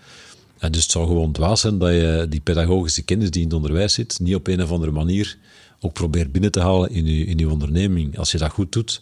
Dus 0.59 0.81
het 0.81 0.91
zou 0.91 1.07
gewoon 1.07 1.31
dwaas 1.31 1.61
zijn 1.61 1.77
dat 1.77 1.89
je 1.89 2.25
die 2.29 2.41
pedagogische 2.41 3.01
kennis 3.01 3.31
die 3.31 3.41
in 3.41 3.47
het 3.47 3.55
onderwijs 3.55 3.93
zit, 3.93 4.19
niet 4.19 4.35
op 4.35 4.47
een 4.47 4.61
of 4.61 4.71
andere 4.71 4.91
manier 4.91 5.37
ook 5.79 5.93
probeert 5.93 6.31
binnen 6.31 6.51
te 6.51 6.59
halen 6.59 6.91
in 6.91 7.05
je, 7.05 7.25
in 7.25 7.39
uw 7.39 7.51
onderneming. 7.51 8.17
Als 8.17 8.31
je 8.31 8.37
dat 8.37 8.51
goed 8.51 8.71
doet, 8.71 9.01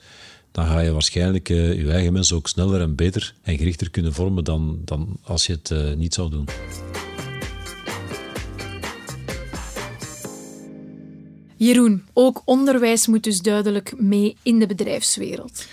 dan 0.51 0.65
ga 0.65 0.79
je 0.79 0.91
waarschijnlijk 0.91 1.49
uh, 1.49 1.81
je 1.81 1.91
eigen 1.91 2.13
mensen 2.13 2.35
ook 2.35 2.47
sneller 2.47 2.81
en 2.81 2.95
beter 2.95 3.33
en 3.41 3.57
gerichter 3.57 3.89
kunnen 3.89 4.13
vormen 4.13 4.43
dan, 4.43 4.81
dan 4.85 5.17
als 5.23 5.45
je 5.45 5.53
het 5.53 5.69
uh, 5.69 5.93
niet 5.93 6.13
zou 6.13 6.29
doen. 6.29 6.47
Jeroen, 11.57 12.03
ook 12.13 12.41
onderwijs 12.45 13.07
moet 13.07 13.23
dus 13.23 13.41
duidelijk 13.41 13.93
mee 13.97 14.35
in 14.43 14.59
de 14.59 14.67
bedrijfswereld. 14.67 15.65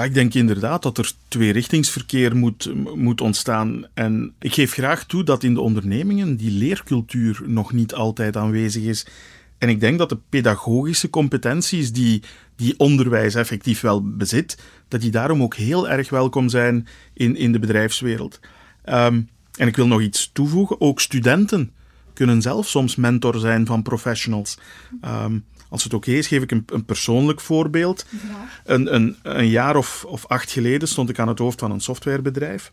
Ja, 0.00 0.06
ik 0.06 0.14
denk 0.14 0.34
inderdaad 0.34 0.82
dat 0.82 0.98
er 0.98 1.12
tweerichtingsverkeer 1.28 2.36
moet, 2.36 2.72
moet 2.96 3.20
ontstaan. 3.20 3.86
En 3.94 4.32
ik 4.38 4.54
geef 4.54 4.72
graag 4.72 5.04
toe 5.04 5.24
dat 5.24 5.42
in 5.42 5.54
de 5.54 5.60
ondernemingen 5.60 6.36
die 6.36 6.50
leercultuur 6.50 7.42
nog 7.46 7.72
niet 7.72 7.94
altijd 7.94 8.36
aanwezig 8.36 8.82
is. 8.82 9.06
En 9.58 9.68
ik 9.68 9.80
denk 9.80 9.98
dat 9.98 10.08
de 10.08 10.18
pedagogische 10.28 11.10
competenties 11.10 11.92
die, 11.92 12.22
die 12.56 12.78
onderwijs 12.78 13.34
effectief 13.34 13.80
wel 13.80 14.16
bezit, 14.16 14.58
dat 14.88 15.00
die 15.00 15.10
daarom 15.10 15.42
ook 15.42 15.54
heel 15.54 15.88
erg 15.88 16.10
welkom 16.10 16.48
zijn 16.48 16.86
in, 17.12 17.36
in 17.36 17.52
de 17.52 17.58
bedrijfswereld. 17.58 18.40
Um, 18.84 19.28
en 19.56 19.68
ik 19.68 19.76
wil 19.76 19.86
nog 19.86 20.00
iets 20.00 20.30
toevoegen. 20.32 20.80
Ook 20.80 21.00
studenten 21.00 21.72
kunnen 22.12 22.42
zelf 22.42 22.68
soms 22.68 22.96
mentor 22.96 23.38
zijn 23.38 23.66
van 23.66 23.82
professionals. 23.82 24.58
Um, 25.04 25.44
als 25.70 25.84
het 25.84 25.94
oké 25.94 26.10
is, 26.10 26.26
geef 26.26 26.42
ik 26.42 26.50
een, 26.50 26.64
een 26.66 26.84
persoonlijk 26.84 27.40
voorbeeld. 27.40 28.06
Een, 28.64 28.94
een, 28.94 29.16
een, 29.22 29.48
jaar 29.48 29.76
of, 29.76 30.04
of 30.04 30.26
acht 30.26 30.50
geleden 30.50 30.88
stond 30.88 31.08
ik 31.08 31.18
aan 31.18 31.28
het 31.28 31.38
hoofd 31.38 31.60
van 31.60 31.70
een 31.70 31.80
softwarebedrijf. 31.80 32.70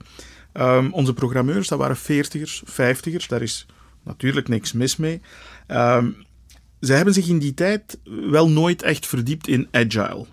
Um, 0.54 0.94
onze 0.94 1.14
programmeurs, 1.14 1.68
dat 1.68 1.80
waren 1.80 1.98
veertigers, 1.98 2.62
vijftigers. 2.66 3.28
Daar 3.28 3.42
is 3.42 3.66
natuurlijk 4.04 4.48
niks 4.48 4.74
mis 4.74 4.98
mee. 4.98 5.22
Um, 5.68 6.16
zij 6.80 6.96
hebben 6.96 7.14
zich 7.14 7.28
in 7.28 7.40
die 7.40 7.54
tijd 7.54 8.00
wel 8.30 8.50
nooit 8.50 8.82
echt 8.82 9.06
verdiept 9.06 9.48
in 9.48 9.68
agile. 9.72 10.26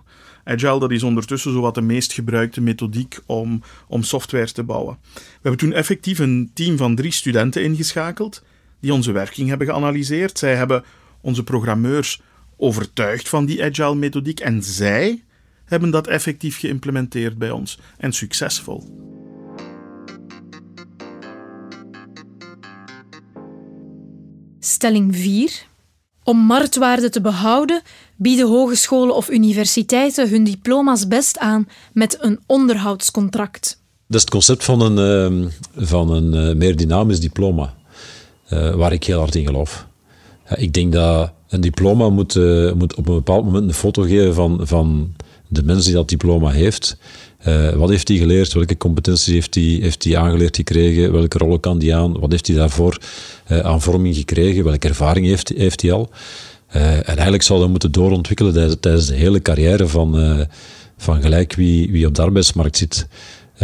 Agile 0.44 0.80
dat 0.80 0.90
is 0.90 1.02
ondertussen 1.02 1.52
zo 1.52 1.60
wat 1.60 1.74
de 1.74 1.80
meest 1.80 2.12
gebruikte 2.12 2.60
methodiek 2.60 3.18
om, 3.26 3.62
om 3.88 4.02
software 4.02 4.52
te 4.52 4.62
bouwen. 4.62 4.98
We 5.14 5.20
hebben 5.32 5.60
toen 5.60 5.72
effectief 5.72 6.18
een 6.18 6.50
team 6.54 6.76
van 6.76 6.94
drie 6.94 7.12
studenten 7.12 7.62
ingeschakeld 7.62 8.42
die 8.80 8.92
onze 8.92 9.12
werking 9.12 9.48
hebben 9.48 9.66
geanalyseerd. 9.66 10.38
Zij 10.38 10.56
hebben 10.56 10.84
onze 11.20 11.44
programmeurs 11.44 12.20
overtuigd 12.56 13.28
van 13.28 13.44
die 13.44 13.64
agile 13.64 13.94
methodiek 13.94 14.40
en 14.40 14.62
zij 14.62 15.22
hebben 15.64 15.90
dat 15.90 16.06
effectief 16.06 16.58
geïmplementeerd 16.58 17.38
bij 17.38 17.50
ons 17.50 17.78
en 17.98 18.12
succesvol. 18.12 18.84
Stelling 24.58 25.16
4. 25.16 25.66
Om 26.22 26.38
marktwaarde 26.38 27.08
te 27.08 27.20
behouden, 27.20 27.82
bieden 28.16 28.48
hogescholen 28.48 29.16
of 29.16 29.30
universiteiten 29.30 30.28
hun 30.28 30.44
diploma's 30.44 31.08
best 31.08 31.38
aan 31.38 31.68
met 31.92 32.16
een 32.20 32.40
onderhoudscontract. 32.46 33.82
Dat 34.06 34.16
is 34.16 34.20
het 34.20 34.30
concept 34.30 34.64
van 34.64 34.80
een, 34.80 34.98
ehm, 34.98 35.48
van 35.86 36.10
een 36.10 36.34
eh, 36.34 36.56
meer 36.56 36.76
dynamisch 36.76 37.20
diploma, 37.20 37.74
uh, 38.52 38.74
waar 38.74 38.92
ik 38.92 39.04
heel 39.04 39.18
hard 39.18 39.34
in 39.34 39.46
geloof. 39.46 39.86
Ja, 40.48 40.56
ik 40.56 40.72
denk 40.72 40.92
dat 40.92 41.32
een 41.54 41.60
diploma 41.60 42.08
moet, 42.08 42.34
uh, 42.34 42.72
moet 42.72 42.94
op 42.94 43.08
een 43.08 43.14
bepaald 43.14 43.44
moment 43.44 43.64
een 43.64 43.74
foto 43.74 44.02
geven 44.02 44.34
van, 44.34 44.60
van 44.62 45.14
de 45.48 45.62
mens 45.62 45.84
die 45.84 45.94
dat 45.94 46.08
diploma 46.08 46.50
heeft. 46.50 46.96
wat 47.76 47.88
heeft 47.88 48.08
hij 48.08 48.16
geleerd? 48.16 48.52
Welke 48.52 48.76
competenties 48.76 49.32
heeft 49.32 49.54
hij 49.54 49.64
heeft 49.64 50.14
aangeleerd 50.14 50.56
gekregen? 50.56 51.12
Welke 51.12 51.38
rollen 51.38 51.60
kan 51.60 51.80
hij 51.80 51.94
aan? 51.96 52.20
Wat 52.20 52.30
heeft 52.30 52.46
hij 52.46 52.56
daarvoor 52.56 52.98
aan 53.48 53.82
vorming 53.82 54.16
gekregen? 54.16 54.64
Welke 54.64 54.88
ervaring 54.88 55.26
heeft, 55.26 55.48
heeft 55.48 55.82
hij 55.82 55.92
al? 55.92 56.10
Uh, 56.76 56.96
en 56.96 57.04
eigenlijk 57.04 57.42
zou 57.42 57.60
dat 57.60 57.68
moeten 57.68 57.92
doorontwikkelen 57.92 58.80
tijdens, 58.80 59.06
de 59.06 59.14
hele 59.14 59.42
carrière 59.42 59.88
van, 59.88 60.46
van 60.96 61.22
gelijk 61.22 61.54
wie, 61.54 61.90
wie 61.90 62.06
op 62.06 62.14
de 62.14 62.22
arbeidsmarkt 62.22 62.76
zit. 62.76 63.06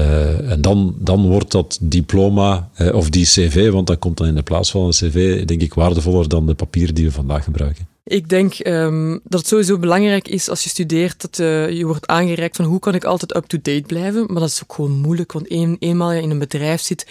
Uh, 0.01 0.51
en 0.51 0.61
dan, 0.61 0.95
dan 0.99 1.29
wordt 1.29 1.51
dat 1.51 1.79
diploma 1.81 2.71
of 2.93 3.11
die 3.11 3.25
cv, 3.25 3.71
want 3.71 3.87
dat 3.87 3.99
komt 3.99 4.17
dan 4.17 4.27
in 4.27 4.35
de 4.35 4.43
plaats 4.43 4.71
van 4.71 4.85
een 4.85 4.91
cv, 4.91 5.45
denk 5.45 5.63
ik 5.63 5.75
waardevoller 5.75 6.29
dan 6.29 6.47
de 6.47 6.55
papieren 6.55 6.95
die 6.95 7.05
we 7.05 7.13
vandaag 7.13 7.45
gebruiken. 7.45 7.89
Ik 8.05 8.29
denk 8.29 8.67
um, 8.67 9.21
dat 9.25 9.41
het 9.41 9.49
sowieso 9.49 9.79
belangrijk 9.79 10.29
is 10.29 10.49
als 10.49 10.63
je 10.63 10.69
studeert 10.69 11.21
dat 11.21 11.39
uh, 11.39 11.71
je 11.71 11.87
wordt 11.87 12.07
aangereikt 12.07 12.57
van 12.57 12.65
hoe 12.65 12.79
kan 12.79 12.95
ik 12.95 13.05
altijd 13.05 13.37
up-to-date 13.37 13.85
blijven. 13.87 14.25
Maar 14.27 14.41
dat 14.41 14.49
is 14.49 14.63
ook 14.63 14.73
gewoon 14.73 14.99
moeilijk, 14.99 15.33
want 15.33 15.51
een, 15.53 15.77
eenmaal 15.79 16.13
je 16.13 16.23
in 16.23 16.31
een 16.31 16.39
bedrijf 16.39 16.81
zit, 16.81 17.07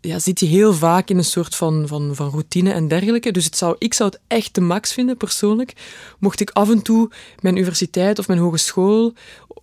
ja, 0.00 0.18
zit 0.18 0.40
je 0.40 0.46
heel 0.46 0.74
vaak 0.74 1.10
in 1.10 1.18
een 1.18 1.24
soort 1.24 1.54
van, 1.54 1.84
van, 1.86 2.14
van 2.14 2.30
routine 2.30 2.72
en 2.72 2.88
dergelijke. 2.88 3.30
Dus 3.30 3.44
het 3.44 3.56
zou, 3.56 3.76
ik 3.78 3.94
zou 3.94 4.10
het 4.10 4.20
echt 4.26 4.54
de 4.54 4.60
max 4.60 4.92
vinden, 4.92 5.16
persoonlijk, 5.16 5.72
mocht 6.18 6.40
ik 6.40 6.50
af 6.50 6.70
en 6.70 6.82
toe 6.82 7.10
mijn 7.40 7.56
universiteit 7.56 8.18
of 8.18 8.28
mijn 8.28 8.40
hogeschool 8.40 9.14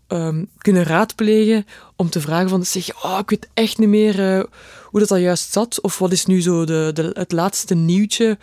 um, 0.07 0.49
kunnen 0.57 0.83
raadplegen 0.83 1.65
om 1.95 2.09
te 2.09 2.21
vragen 2.21 2.49
van, 2.49 2.65
zeg, 2.65 3.03
oh, 3.03 3.19
ik 3.21 3.29
weet 3.29 3.47
echt 3.53 3.77
niet 3.77 3.89
meer 3.89 4.37
uh, 4.37 4.43
hoe 4.83 4.99
dat 4.99 5.11
al 5.11 5.17
juist 5.17 5.51
zat, 5.51 5.81
of 5.81 5.97
wat 5.97 6.11
is 6.11 6.25
nu 6.25 6.41
zo 6.41 6.65
de, 6.65 6.91
de, 6.93 7.11
het 7.13 7.31
laatste 7.31 7.75
nieuwtje 7.75 8.37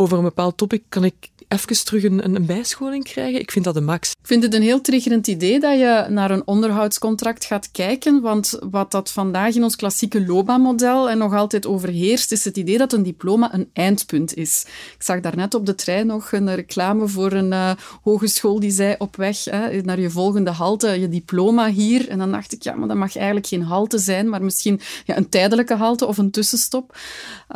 over 0.00 0.18
een 0.18 0.24
bepaald 0.24 0.56
topic, 0.56 0.82
kan 0.88 1.04
ik 1.04 1.14
even 1.48 1.84
terug 1.84 2.04
een, 2.04 2.34
een, 2.34 2.46
bijscholing 2.46 3.04
krijgen. 3.04 3.40
Ik 3.40 3.50
vind 3.50 3.64
dat 3.64 3.74
de 3.74 3.80
max. 3.80 4.10
Ik 4.10 4.26
vind 4.26 4.42
het 4.42 4.54
een 4.54 4.62
heel 4.62 4.80
triggerend 4.80 5.26
idee 5.26 5.60
dat 5.60 5.78
je 5.78 6.06
naar 6.08 6.30
een 6.30 6.46
onderhoudscontract 6.46 7.44
gaat 7.44 7.70
kijken, 7.70 8.20
want 8.20 8.58
wat 8.70 8.90
dat 8.90 9.10
vandaag 9.10 9.54
in 9.54 9.62
ons 9.62 9.76
klassieke 9.76 10.26
loopbaanmodel 10.26 11.10
en 11.10 11.18
nog 11.18 11.34
altijd 11.34 11.66
overheerst, 11.66 12.32
is 12.32 12.44
het 12.44 12.56
idee 12.56 12.78
dat 12.78 12.92
een 12.92 13.02
diploma 13.02 13.54
een 13.54 13.70
eindpunt 13.72 14.34
is. 14.34 14.64
Ik 14.94 15.02
zag 15.02 15.20
daarnet 15.20 15.54
op 15.54 15.66
de 15.66 15.74
trein 15.74 16.06
nog 16.06 16.32
een 16.32 16.54
reclame 16.54 17.08
voor 17.08 17.32
een 17.32 17.52
uh, 17.52 17.70
hogeschool 18.02 18.60
die 18.60 18.70
zei 18.70 18.94
op 18.98 19.16
weg 19.16 19.44
hè, 19.44 19.80
naar 19.80 20.00
je 20.00 20.10
volgende 20.10 20.50
halte, 20.50 21.00
je 21.00 21.08
diploma 21.08 21.70
hier. 21.70 22.08
En 22.08 22.18
dan 22.18 22.30
dacht 22.30 22.52
ik, 22.52 22.62
ja, 22.62 22.74
maar 22.74 22.88
dat 22.88 22.96
mag 22.96 23.16
eigenlijk 23.16 23.46
geen 23.46 23.62
halte 23.62 23.98
zijn, 23.98 24.28
maar 24.28 24.42
misschien 24.42 24.80
ja, 25.04 25.16
een 25.16 25.28
tijdelijke 25.28 25.74
halte 25.74 26.06
of 26.06 26.18
een 26.18 26.30
tussenstop. 26.30 26.96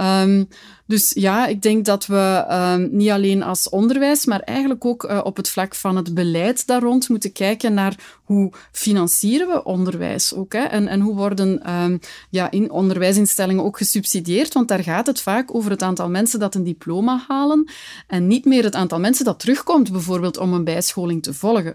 Um, 0.01 0.49
dus 0.87 1.13
ja, 1.15 1.47
ik 1.47 1.63
denk 1.63 1.85
dat 1.85 2.07
we 2.07 2.45
uh, 2.49 2.75
niet 2.91 3.11
alleen 3.11 3.43
als 3.43 3.69
onderwijs, 3.69 4.25
maar 4.25 4.41
eigenlijk 4.41 4.85
ook 4.85 5.05
uh, 5.05 5.21
op 5.25 5.37
het 5.37 5.49
vlak 5.51 5.75
van 5.75 5.97
het 5.97 6.15
beleid 6.15 6.67
daar 6.67 6.83
rond 6.83 7.09
moeten 7.09 7.33
kijken 7.33 7.75
naar 7.75 7.95
hoe 8.25 8.53
financieren 8.73 9.49
we 9.49 9.65
onderwijs 9.65 10.35
ook. 10.35 10.53
Hè? 10.53 10.63
En, 10.63 10.89
en 10.89 11.01
hoe 11.01 11.15
worden 11.15 11.63
uh, 11.67 11.85
ja, 12.31 12.51
in 12.51 12.71
onderwijsinstellingen 12.71 13.65
ook 13.65 13.77
gesubsidieerd? 13.77 14.53
Want 14.53 14.69
daar 14.69 14.83
gaat 14.83 15.07
het 15.07 15.21
vaak 15.21 15.55
over 15.55 15.71
het 15.71 15.83
aantal 15.83 16.09
mensen 16.09 16.41
dat 16.41 16.55
een 16.55 16.65
diploma 16.65 17.25
halen 17.29 17.69
en 18.07 18.27
niet 18.27 18.45
meer 18.45 18.65
het 18.65 18.75
aantal 18.75 19.01
mensen 19.01 19.25
dat 19.25 19.41
terugkomt, 19.41 19.93
bijvoorbeeld 19.93 20.39
om 20.39 20.53
een 20.53 20.65
bijscholing 20.65 21.23
te 21.23 21.35
volgen. 21.35 21.73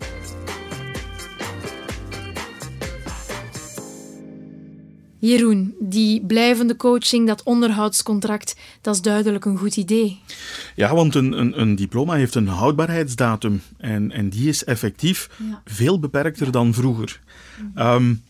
Jeroen, 5.20 5.76
die 5.80 6.22
blijvende 6.22 6.76
coaching, 6.76 7.28
dat 7.28 7.44
onderhoudscontract, 7.44 8.56
dat 8.82 8.96
is 8.96 9.02
duidelijk 9.02 9.46
een 9.46 9.58
goed 9.58 9.78
idee. 9.78 10.20
Ja, 10.76 10.96
want 10.96 11.16
een, 11.16 11.40
een, 11.40 11.62
een 11.62 11.76
diploma 11.76 12.14
heeft 12.14 12.36
een 12.36 12.48
houdbaarheidsdatum 12.48 13.62
en, 13.78 14.12
en 14.12 14.30
die 14.30 14.50
is 14.50 14.64
effectief 14.64 15.30
veel 15.66 16.00
beperkter 16.00 16.52
dan 16.52 16.74
vroeger. 16.74 17.20
Um, 17.76 18.24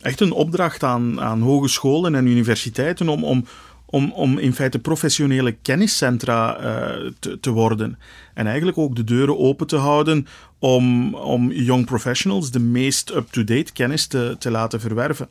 echt 0.00 0.20
een 0.20 0.32
opdracht 0.32 0.82
aan, 0.82 1.20
aan 1.20 1.40
hogescholen 1.40 2.14
en 2.14 2.26
universiteiten 2.26 3.08
om, 3.08 3.24
om, 3.24 3.44
om, 3.86 4.12
om 4.12 4.38
in 4.38 4.54
feite 4.54 4.78
professionele 4.78 5.52
kenniscentra 5.52 6.60
uh, 6.60 7.10
te, 7.18 7.40
te 7.40 7.50
worden. 7.50 7.98
En 8.34 8.46
eigenlijk 8.46 8.78
ook 8.78 8.96
de 8.96 9.04
deuren 9.04 9.38
open 9.38 9.66
te 9.66 9.76
houden 9.76 10.26
om, 10.58 11.14
om 11.14 11.52
young 11.52 11.84
professionals 11.86 12.50
de 12.50 12.60
meest 12.60 13.10
up-to-date 13.10 13.72
kennis 13.72 14.06
te, 14.06 14.36
te 14.38 14.50
laten 14.50 14.80
verwerven. 14.80 15.28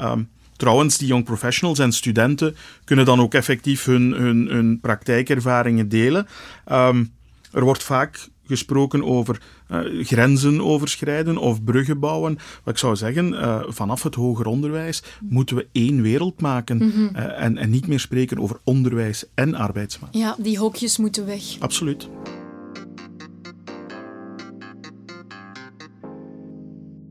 Um, 0.00 0.28
Trouwens, 0.62 0.98
die 0.98 1.08
young 1.08 1.24
professionals 1.24 1.78
en 1.78 1.92
studenten 1.92 2.56
kunnen 2.84 3.04
dan 3.04 3.20
ook 3.20 3.34
effectief 3.34 3.84
hun, 3.84 4.12
hun, 4.12 4.46
hun 4.46 4.80
praktijkervaringen 4.80 5.88
delen. 5.88 6.26
Um, 6.72 7.12
er 7.52 7.64
wordt 7.64 7.82
vaak 7.82 8.28
gesproken 8.46 9.04
over 9.04 9.40
uh, 9.70 10.04
grenzen 10.04 10.60
overschrijden 10.60 11.36
of 11.36 11.64
bruggen 11.64 11.98
bouwen. 11.98 12.38
Wat 12.64 12.74
ik 12.74 12.80
zou 12.80 12.96
zeggen, 12.96 13.32
uh, 13.32 13.62
vanaf 13.66 14.02
het 14.02 14.14
hoger 14.14 14.46
onderwijs 14.46 15.02
moeten 15.20 15.56
we 15.56 15.66
één 15.72 16.02
wereld 16.02 16.40
maken 16.40 16.76
mm 16.76 16.90
-hmm. 16.90 17.10
uh, 17.16 17.42
en, 17.42 17.56
en 17.56 17.70
niet 17.70 17.86
meer 17.86 18.00
spreken 18.00 18.38
over 18.38 18.56
onderwijs 18.64 19.24
en 19.34 19.54
arbeidsmarkt. 19.54 20.16
Ja, 20.16 20.36
die 20.38 20.58
hokjes 20.58 20.96
moeten 20.96 21.26
weg. 21.26 21.42
Absoluut. 21.58 22.08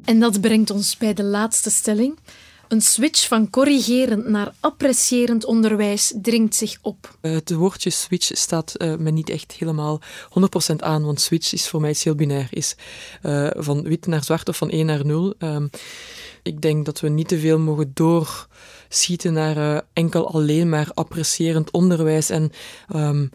En 0.04 0.20
dat 0.20 0.42
brengt 0.42 0.70
ons 0.70 0.98
bij 0.98 1.14
de 1.14 1.24
laatste 1.24 1.70
stelling. 1.70 2.18
Een 2.72 2.82
switch 2.82 3.28
van 3.28 3.50
corrigerend 3.50 4.28
naar 4.28 4.54
apprecierend 4.60 5.46
onderwijs 5.46 6.14
dringt 6.22 6.56
zich 6.56 6.78
op. 6.82 7.18
Eh, 7.22 7.32
het 7.32 7.52
woordje 7.52 7.90
switch 7.90 8.30
staat 8.34 8.74
uh, 8.78 8.96
me 8.96 9.10
niet 9.10 9.30
echt 9.30 9.52
helemaal 9.52 10.02
100% 10.72 10.76
aan, 10.78 11.04
want 11.04 11.22
switch 11.22 11.54
is 11.54 11.68
voor 11.68 11.82
mij 11.82 11.90
iets 11.90 12.04
heel 12.04 12.16
binair. 12.16 12.48
Is 12.50 12.76
uh, 13.24 13.50
van 13.54 13.82
wit 13.82 14.08
naar 14.08 14.24
zwart 14.24 14.50
of 14.50 14.58
van 14.58 14.70
1 14.70 14.86
naar 14.86 15.06
0. 15.06 15.34
Um, 15.40 15.70
ik 16.44 16.62
denk 16.62 16.86
dat 16.86 17.00
we 17.00 17.10
niet 17.10 17.28
te 17.28 17.40
veel 17.40 17.60
mogen 17.60 17.92
doorschieten 17.94 19.34
naar 19.34 19.84
enkel 19.94 20.34
alleen 20.34 20.70
maar 20.70 20.92
apprecierend 20.94 21.72
onderwijs 21.72 22.30
en 22.30 22.52
um, 22.96 23.32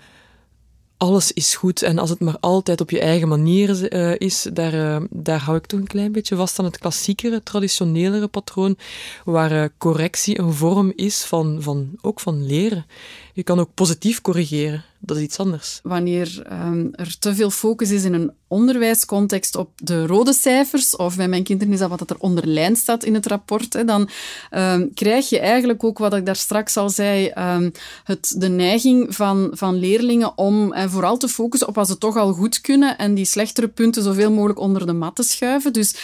alles 0.97 1.33
is 1.33 1.55
goed 1.55 1.83
en 1.83 1.99
als 1.99 2.11
het 2.11 2.21
maar 2.21 2.37
altijd 2.41 2.81
op 2.81 2.91
je 2.91 3.01
eigen 3.01 3.29
manier 3.29 3.95
uh, 3.95 4.15
is, 4.19 4.47
daar, 4.53 4.75
uh, 4.75 4.97
daar 5.11 5.41
hou 5.41 5.57
ik 5.57 5.67
toch 5.67 5.81
een 5.81 5.87
klein 5.87 6.13
beetje 6.13 6.37
vast 6.37 6.59
aan 6.59 6.65
het 6.65 6.79
klassiekere, 6.79 7.43
traditionelere 7.43 8.29
patroon, 8.29 8.77
waar 9.25 9.53
uh, 9.53 9.65
correctie 9.79 10.39
een 10.39 10.53
vorm 10.53 10.93
is 10.95 11.25
van, 11.25 11.63
van, 11.63 11.91
ook 12.01 12.21
van 12.21 12.47
leren. 12.47 12.87
Je 13.33 13.43
kan 13.43 13.61
ook 13.61 13.75
positief 13.75 14.21
corrigeren. 14.21 14.85
Dat 15.01 15.17
is 15.17 15.23
iets 15.23 15.39
anders. 15.39 15.81
Wanneer 15.83 16.43
um, 16.53 16.89
er 16.93 17.19
te 17.19 17.35
veel 17.35 17.51
focus 17.51 17.91
is 17.91 18.05
in 18.05 18.15
een 18.15 18.33
onderwijscontext 18.49 19.57
op 19.57 19.71
de 19.77 20.07
rode 20.07 20.33
cijfers, 20.33 20.97
of 20.97 21.17
bij 21.17 21.29
mijn 21.29 21.43
kinderen 21.43 21.73
is 21.73 21.79
dat 21.79 21.89
wat 21.89 22.11
er 22.11 22.17
onderlijnd 22.19 22.79
staat 22.79 23.05
in 23.05 23.15
het 23.15 23.27
rapport, 23.27 23.73
hè, 23.73 23.85
dan 23.85 24.09
um, 24.51 24.95
krijg 24.95 25.29
je 25.29 25.39
eigenlijk 25.39 25.85
ook 25.85 25.99
wat 25.99 26.15
ik 26.15 26.27
daar 26.27 26.37
straks 26.37 26.77
al 26.77 26.91
zei, 26.91 27.33
um, 27.39 27.73
het, 28.05 28.35
de 28.39 28.49
neiging 28.49 29.15
van, 29.15 29.51
van 29.53 29.75
leerlingen 29.75 30.39
om 30.39 30.75
vooral 30.89 31.17
te 31.17 31.29
focussen 31.29 31.69
op 31.69 31.75
wat 31.75 31.89
ze 31.89 31.99
toch 31.99 32.17
al 32.17 32.33
goed 32.33 32.61
kunnen 32.61 32.99
en 32.99 33.15
die 33.15 33.25
slechtere 33.25 33.69
punten 33.69 34.03
zoveel 34.03 34.31
mogelijk 34.31 34.59
onder 34.59 34.87
de 34.87 34.93
mat 34.93 35.17
te 35.17 35.23
schuiven. 35.23 35.73
Dus 35.73 35.95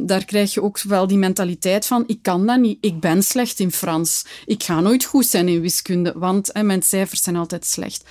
daar 0.00 0.24
krijg 0.24 0.54
je 0.54 0.62
ook 0.62 0.82
wel 0.82 1.06
die 1.06 1.18
mentaliteit 1.18 1.86
van, 1.86 2.04
ik 2.06 2.18
kan 2.22 2.46
dat 2.46 2.60
niet, 2.60 2.78
ik 2.80 3.00
ben 3.00 3.22
slecht 3.22 3.60
in 3.60 3.72
Frans, 3.72 4.24
ik 4.46 4.62
ga 4.62 4.80
nooit 4.80 5.04
goed 5.04 5.26
zijn 5.26 5.48
in 5.48 5.60
wiskunde, 5.60 6.12
want 6.16 6.52
mijn 6.62 6.82
cijfers 6.82 7.22
zijn 7.22 7.36
altijd 7.36 7.66
slecht. 7.66 8.08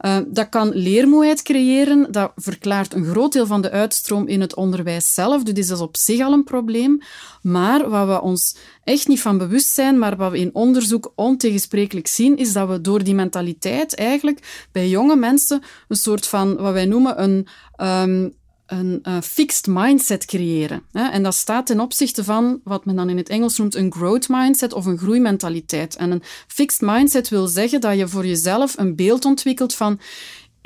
Uh, 0.00 0.18
dat 0.26 0.48
kan 0.48 0.70
leermoeheid 0.74 1.42
creëren. 1.42 2.12
Dat 2.12 2.32
verklaart 2.36 2.94
een 2.94 3.04
groot 3.04 3.32
deel 3.32 3.46
van 3.46 3.62
de 3.62 3.70
uitstroom 3.70 4.26
in 4.26 4.40
het 4.40 4.54
onderwijs 4.54 5.14
zelf. 5.14 5.42
Dus 5.42 5.66
dat 5.66 5.76
is 5.76 5.82
op 5.82 5.96
zich 5.96 6.20
al 6.20 6.32
een 6.32 6.44
probleem. 6.44 7.00
Maar 7.42 7.90
wat 7.90 8.06
we 8.06 8.20
ons 8.20 8.56
echt 8.84 9.08
niet 9.08 9.20
van 9.20 9.38
bewust 9.38 9.68
zijn, 9.68 9.98
maar 9.98 10.16
wat 10.16 10.30
we 10.30 10.38
in 10.38 10.54
onderzoek 10.54 11.12
ontegensprekelijk 11.14 12.06
zien, 12.06 12.36
is 12.36 12.52
dat 12.52 12.68
we 12.68 12.80
door 12.80 13.04
die 13.04 13.14
mentaliteit 13.14 13.94
eigenlijk 13.94 14.68
bij 14.72 14.88
jonge 14.88 15.16
mensen 15.16 15.62
een 15.88 15.96
soort 15.96 16.26
van, 16.26 16.56
wat 16.56 16.72
wij 16.72 16.86
noemen, 16.86 17.22
een 17.22 17.46
um, 17.76 18.36
een 18.68 19.02
uh, 19.02 19.20
fixed 19.20 19.66
mindset 19.66 20.24
creëren. 20.24 20.82
Hè? 20.92 21.08
En 21.08 21.22
dat 21.22 21.34
staat 21.34 21.66
ten 21.66 21.80
opzichte 21.80 22.24
van 22.24 22.60
wat 22.64 22.84
men 22.84 22.96
dan 22.96 23.08
in 23.08 23.16
het 23.16 23.28
Engels 23.28 23.58
noemt 23.58 23.74
een 23.74 23.92
growth 23.92 24.28
mindset 24.28 24.72
of 24.72 24.86
een 24.86 24.98
groeimentaliteit. 24.98 25.96
En 25.96 26.10
een 26.10 26.22
fixed 26.46 26.80
mindset 26.80 27.28
wil 27.28 27.46
zeggen 27.46 27.80
dat 27.80 27.96
je 27.96 28.08
voor 28.08 28.26
jezelf 28.26 28.78
een 28.78 28.96
beeld 28.96 29.24
ontwikkelt 29.24 29.74
van 29.74 30.00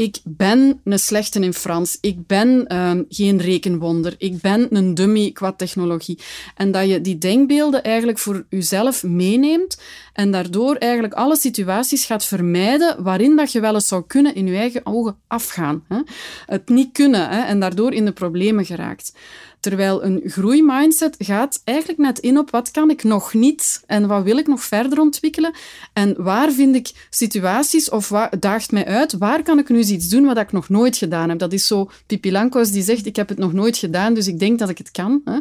ik 0.03 0.21
ben 0.25 0.81
een 0.85 0.99
slechte 0.99 1.41
in 1.41 1.55
Frans, 1.55 1.99
ik 2.01 2.27
ben 2.27 2.67
ehm, 2.67 3.03
geen 3.09 3.39
rekenwonder, 3.39 4.15
ik 4.19 4.41
ben 4.41 4.77
een 4.77 4.95
dummy 4.95 5.31
qua 5.33 5.53
technologie. 5.53 6.19
En 6.55 6.71
dat 6.71 6.89
je 6.89 7.01
die 7.01 7.19
denkbeelden 7.19 7.83
eigenlijk 7.83 8.19
voor 8.19 8.47
jezelf 8.49 9.03
meeneemt 9.03 9.81
en 10.13 10.31
daardoor 10.31 10.75
eigenlijk 10.75 11.15
alle 11.15 11.37
situaties 11.37 12.05
gaat 12.05 12.25
vermijden 12.25 13.03
waarin 13.03 13.37
dat 13.37 13.53
je 13.53 13.61
wel 13.61 13.75
eens 13.75 13.89
zou 13.89 14.05
kunnen 14.07 14.35
in 14.35 14.47
je 14.47 14.57
eigen 14.57 14.87
ogen 14.87 15.17
afgaan. 15.27 15.85
Hè? 15.89 16.01
Het 16.47 16.69
niet 16.69 16.93
kunnen 16.93 17.29
hè? 17.29 17.41
en 17.41 17.61
daardoor 17.61 17.93
in 17.93 18.05
de 18.05 18.13
problemen 18.13 18.65
geraakt. 18.65 19.13
Terwijl 19.63 20.05
een 20.05 20.23
groeimindset 20.25 21.15
gaat 21.19 21.61
eigenlijk 21.65 21.99
net 21.99 22.19
in 22.19 22.39
op 22.39 22.51
wat 22.51 22.71
kan 22.71 22.91
ik 22.91 23.05
nog 23.05 23.35
niet 23.35 23.83
en 23.87 24.07
wat 24.07 24.23
wil 24.23 24.37
ik 24.37 24.47
nog 24.47 24.63
verder 24.63 25.01
ontwikkelen 25.01 25.55
en 25.93 26.23
waar 26.23 26.53
vind 26.53 26.75
ik 26.75 27.07
situaties 27.11 27.91
of 27.91 28.09
wat 28.09 28.37
daagt 28.41 28.73
mij 28.73 28.87
uit, 28.87 29.13
waar 29.13 29.43
kan 29.43 29.59
ik 29.59 29.69
nu 29.69 29.79
iets 29.79 30.09
doen 30.09 30.25
wat 30.25 30.39
ik 30.39 30.53
nog 30.53 30.69
nooit 30.69 30.97
gedaan 30.97 31.29
heb. 31.29 31.39
Dat 31.39 31.53
is 31.53 31.67
zo 31.67 31.91
Pipi 32.07 32.49
die 32.51 32.83
zegt 32.83 33.07
ik 33.07 33.17
heb 33.17 33.29
het 33.29 33.39
nog 33.39 33.53
nooit 33.53 33.77
gedaan, 33.77 34.15
dus 34.15 34.27
ik 34.27 34.39
denk 34.39 34.59
dat 34.59 34.69
ik 34.69 34.79
het 34.79 34.91
kan. 34.91 35.21
Hè. 35.25 35.39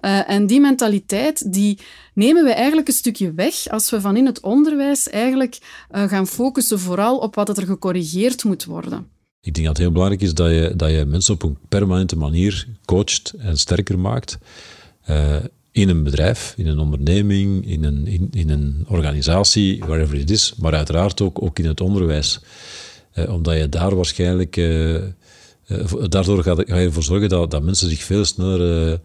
Uh, 0.00 0.30
en 0.30 0.46
die 0.46 0.60
mentaliteit 0.60 1.52
die 1.52 1.78
nemen 2.14 2.44
we 2.44 2.52
eigenlijk 2.52 2.88
een 2.88 2.94
stukje 2.94 3.32
weg 3.32 3.68
als 3.68 3.90
we 3.90 4.00
van 4.00 4.16
in 4.16 4.26
het 4.26 4.40
onderwijs 4.40 5.08
eigenlijk 5.08 5.58
uh, 5.94 6.02
gaan 6.08 6.26
focussen 6.26 6.80
vooral 6.80 7.18
op 7.18 7.34
wat 7.34 7.56
er 7.56 7.66
gecorrigeerd 7.66 8.44
moet 8.44 8.64
worden. 8.64 9.11
Ik 9.44 9.54
denk 9.54 9.66
dat 9.66 9.76
het 9.76 9.84
heel 9.84 9.92
belangrijk 9.92 10.22
is 10.22 10.34
dat 10.34 10.50
je, 10.50 10.72
dat 10.76 10.90
je 10.90 11.04
mensen 11.04 11.34
op 11.34 11.42
een 11.42 11.58
permanente 11.68 12.16
manier 12.16 12.66
coacht 12.84 13.32
en 13.38 13.58
sterker 13.58 13.98
maakt. 13.98 14.38
Uh, 15.10 15.36
in 15.72 15.88
een 15.88 16.02
bedrijf, 16.02 16.54
in 16.56 16.66
een 16.66 16.78
onderneming, 16.78 17.66
in 17.66 17.84
een, 17.84 18.06
in, 18.06 18.28
in 18.30 18.50
een 18.50 18.84
organisatie, 18.88 19.80
wherever 19.80 20.18
it 20.18 20.30
is, 20.30 20.54
maar 20.58 20.74
uiteraard 20.74 21.20
ook, 21.20 21.42
ook 21.42 21.58
in 21.58 21.66
het 21.66 21.80
onderwijs. 21.80 22.40
Uh, 23.14 23.32
omdat 23.32 23.56
je 23.56 23.68
daar 23.68 23.94
waarschijnlijk, 23.94 24.56
uh, 24.56 25.02
daardoor 26.08 26.42
ga, 26.42 26.54
ga 26.54 26.78
je 26.78 26.86
ervoor 26.86 27.02
zorgen 27.02 27.28
dat, 27.28 27.50
dat 27.50 27.62
mensen 27.62 27.88
zich 27.88 28.02
veel 28.02 28.24
sneller 28.24 29.00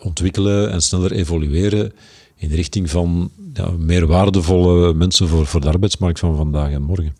ontwikkelen 0.00 0.70
en 0.70 0.80
sneller 0.80 1.12
evolueren 1.12 1.92
in 2.36 2.48
de 2.48 2.54
richting 2.54 2.90
van 2.90 3.30
ja, 3.52 3.70
meer 3.70 4.06
waardevolle 4.06 4.94
mensen 4.94 5.28
voor, 5.28 5.46
voor 5.46 5.60
de 5.60 5.68
arbeidsmarkt 5.68 6.18
van 6.18 6.36
vandaag 6.36 6.70
en 6.70 6.82
morgen. 6.82 7.14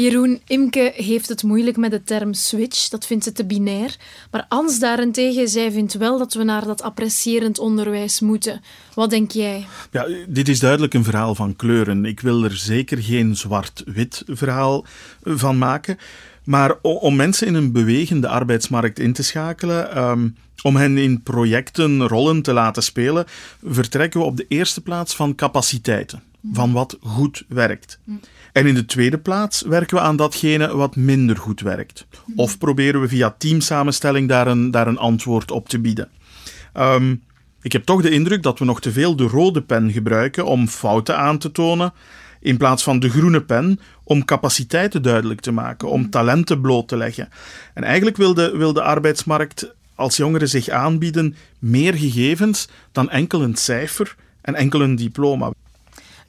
Jeroen, 0.00 0.40
Imke 0.46 0.92
heeft 0.94 1.28
het 1.28 1.42
moeilijk 1.42 1.76
met 1.76 1.90
de 1.90 2.02
term 2.02 2.34
switch, 2.34 2.88
dat 2.88 3.06
vindt 3.06 3.24
ze 3.24 3.32
te 3.32 3.46
binair. 3.46 3.96
Maar 4.30 4.44
Ans 4.48 4.78
daarentegen, 4.78 5.48
zij 5.48 5.72
vindt 5.72 5.94
wel 5.94 6.18
dat 6.18 6.34
we 6.34 6.44
naar 6.44 6.64
dat 6.64 6.82
apprecierend 6.82 7.58
onderwijs 7.58 8.20
moeten. 8.20 8.60
Wat 8.94 9.10
denk 9.10 9.30
jij? 9.30 9.66
Ja, 9.90 10.06
dit 10.28 10.48
is 10.48 10.58
duidelijk 10.58 10.94
een 10.94 11.04
verhaal 11.04 11.34
van 11.34 11.56
kleuren. 11.56 12.04
Ik 12.04 12.20
wil 12.20 12.44
er 12.44 12.56
zeker 12.56 12.98
geen 13.02 13.36
zwart-wit 13.36 14.22
verhaal 14.26 14.84
van 15.22 15.58
maken. 15.58 15.98
Maar 16.44 16.78
om 16.82 17.16
mensen 17.16 17.46
in 17.46 17.54
een 17.54 17.72
bewegende 17.72 18.28
arbeidsmarkt 18.28 18.98
in 18.98 19.12
te 19.12 19.22
schakelen, 19.22 19.94
ehm, 19.94 20.28
om 20.62 20.76
hen 20.76 20.98
in 20.98 21.22
projecten 21.22 22.06
rollen 22.06 22.42
te 22.42 22.52
laten 22.52 22.82
spelen, 22.82 23.24
vertrekken 23.64 24.20
we 24.20 24.26
op 24.26 24.36
de 24.36 24.46
eerste 24.48 24.80
plaats 24.80 25.16
van 25.16 25.34
capaciteiten, 25.34 26.22
van 26.52 26.72
wat 26.72 26.98
goed 27.00 27.44
werkt. 27.48 27.98
En 28.52 28.66
in 28.66 28.74
de 28.74 28.84
tweede 28.84 29.18
plaats 29.18 29.62
werken 29.62 29.96
we 29.96 30.02
aan 30.02 30.16
datgene 30.16 30.76
wat 30.76 30.96
minder 30.96 31.36
goed 31.36 31.60
werkt. 31.60 32.06
Of 32.36 32.58
proberen 32.58 33.00
we 33.00 33.08
via 33.08 33.34
teamsamenstelling 33.38 34.28
daar 34.28 34.46
een, 34.46 34.70
daar 34.70 34.86
een 34.86 34.98
antwoord 34.98 35.50
op 35.50 35.68
te 35.68 35.78
bieden. 35.78 36.08
Ehm, 36.72 37.14
ik 37.62 37.72
heb 37.72 37.84
toch 37.84 38.02
de 38.02 38.10
indruk 38.10 38.42
dat 38.42 38.58
we 38.58 38.64
nog 38.64 38.80
te 38.80 38.92
veel 38.92 39.16
de 39.16 39.26
rode 39.26 39.62
pen 39.62 39.92
gebruiken 39.92 40.46
om 40.46 40.68
fouten 40.68 41.18
aan 41.18 41.38
te 41.38 41.52
tonen, 41.52 41.92
in 42.40 42.56
plaats 42.56 42.82
van 42.82 43.00
de 43.00 43.10
groene 43.10 43.42
pen 43.42 43.80
om 44.04 44.24
capaciteiten 44.24 45.02
duidelijk 45.02 45.40
te 45.40 45.52
maken, 45.52 45.88
om 45.88 46.10
talenten 46.10 46.60
bloot 46.60 46.88
te 46.88 46.96
leggen. 46.96 47.28
En 47.74 47.84
eigenlijk 47.84 48.16
wil 48.16 48.34
de, 48.34 48.56
wil 48.56 48.72
de 48.72 48.82
arbeidsmarkt 48.82 49.74
als 49.94 50.16
jongeren 50.16 50.48
zich 50.48 50.68
aanbieden 50.68 51.34
meer 51.58 51.94
gegevens 51.94 52.68
dan 52.92 53.10
enkel 53.10 53.42
een 53.42 53.56
cijfer 53.56 54.16
en 54.40 54.54
enkel 54.54 54.80
een 54.80 54.96
diploma. 54.96 55.50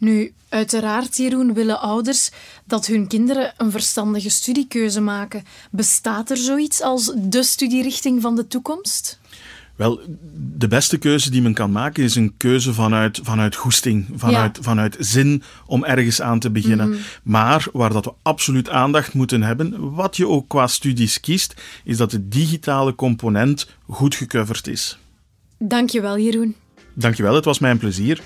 Nu, 0.02 0.34
uiteraard, 0.50 1.18
Jeroen, 1.18 1.54
willen 1.54 1.80
ouders 1.80 2.32
dat 2.66 2.86
hun 2.86 3.08
kinderen 3.08 3.54
een 3.58 3.72
verstandige 3.72 4.30
studiekeuze 4.30 5.02
maken. 5.02 5.44
Bestaat 5.72 6.30
er 6.30 6.38
zoiets 6.38 6.82
als 6.82 7.14
de 7.18 7.44
studierichting 7.44 8.22
van 8.22 8.36
de 8.36 8.48
toekomst? 8.48 9.20
Wel, 9.76 10.02
de 10.58 10.68
beste 10.68 10.98
keuze 10.98 11.32
die 11.32 11.42
men 11.42 11.54
kan 11.54 11.72
maken 11.72 12.04
is 12.04 12.16
een 12.16 12.34
keuze 12.38 12.74
vanuit, 12.74 13.20
vanuit 13.24 13.56
goesting, 13.56 14.06
vanuit, 14.16 14.58
vanuit 14.62 14.96
zin 15.00 15.44
om 15.66 15.84
ergens 15.84 16.22
aan 16.22 16.40
te 16.40 16.50
beginnen. 16.50 16.90
Mhm. 16.90 17.00
Maar 17.24 17.68
waar 17.74 17.94
dat 17.94 18.06
we 18.06 18.14
absoluut 18.22 18.70
aandacht 18.70 19.14
moeten 19.14 19.44
hebben, 19.44 19.94
wat 19.94 20.18
je 20.18 20.28
ook 20.28 20.48
qua 20.48 20.68
studies 20.68 21.20
kiest, 21.20 21.62
is 21.84 21.98
dat 21.98 22.12
de 22.12 22.28
digitale 22.28 22.96
component 22.96 23.70
goed 23.88 24.16
gecoverd 24.16 24.68
is. 24.68 24.98
Dankjewel, 25.58 26.18
Jeroen. 26.18 26.56
Dankjewel, 26.94 27.36
het 27.36 27.46
was 27.46 27.60
mijn 27.60 27.78
plezier. 27.78 28.22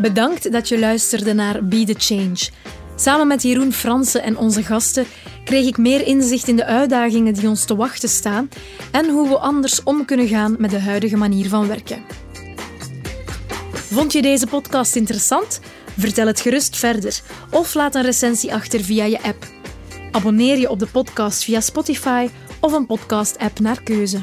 Bedankt 0.00 0.52
dat 0.52 0.68
je 0.68 0.78
luisterde 0.78 1.32
naar 1.32 1.64
Be 1.64 1.84
the 1.84 1.94
Change. 1.98 2.48
Samen 2.96 3.26
met 3.26 3.42
Jeroen 3.42 3.72
Fransen 3.72 4.22
en 4.22 4.36
onze 4.36 4.62
gasten 4.62 5.06
kreeg 5.44 5.66
ik 5.66 5.78
meer 5.78 6.06
inzicht 6.06 6.48
in 6.48 6.56
de 6.56 6.64
uitdagingen 6.64 7.34
die 7.34 7.48
ons 7.48 7.64
te 7.64 7.76
wachten 7.76 8.08
staan 8.08 8.48
en 8.90 9.08
hoe 9.08 9.28
we 9.28 9.38
anders 9.38 9.82
om 9.82 10.04
kunnen 10.04 10.28
gaan 10.28 10.56
met 10.58 10.70
de 10.70 10.80
huidige 10.80 11.16
manier 11.16 11.48
van 11.48 11.68
werken. 11.68 12.02
Vond 13.72 14.12
je 14.12 14.22
deze 14.22 14.46
podcast 14.46 14.96
interessant? 14.96 15.60
Vertel 15.98 16.26
het 16.26 16.40
gerust 16.40 16.76
verder 16.76 17.20
of 17.50 17.74
laat 17.74 17.94
een 17.94 18.02
recensie 18.02 18.54
achter 18.54 18.80
via 18.80 19.04
je 19.04 19.22
app. 19.22 19.46
Abonneer 20.10 20.58
je 20.58 20.70
op 20.70 20.78
de 20.78 20.86
podcast 20.86 21.44
via 21.44 21.60
Spotify 21.60 22.28
of 22.60 22.72
een 22.72 22.86
podcast-app 22.86 23.58
naar 23.58 23.82
keuze. 23.82 24.22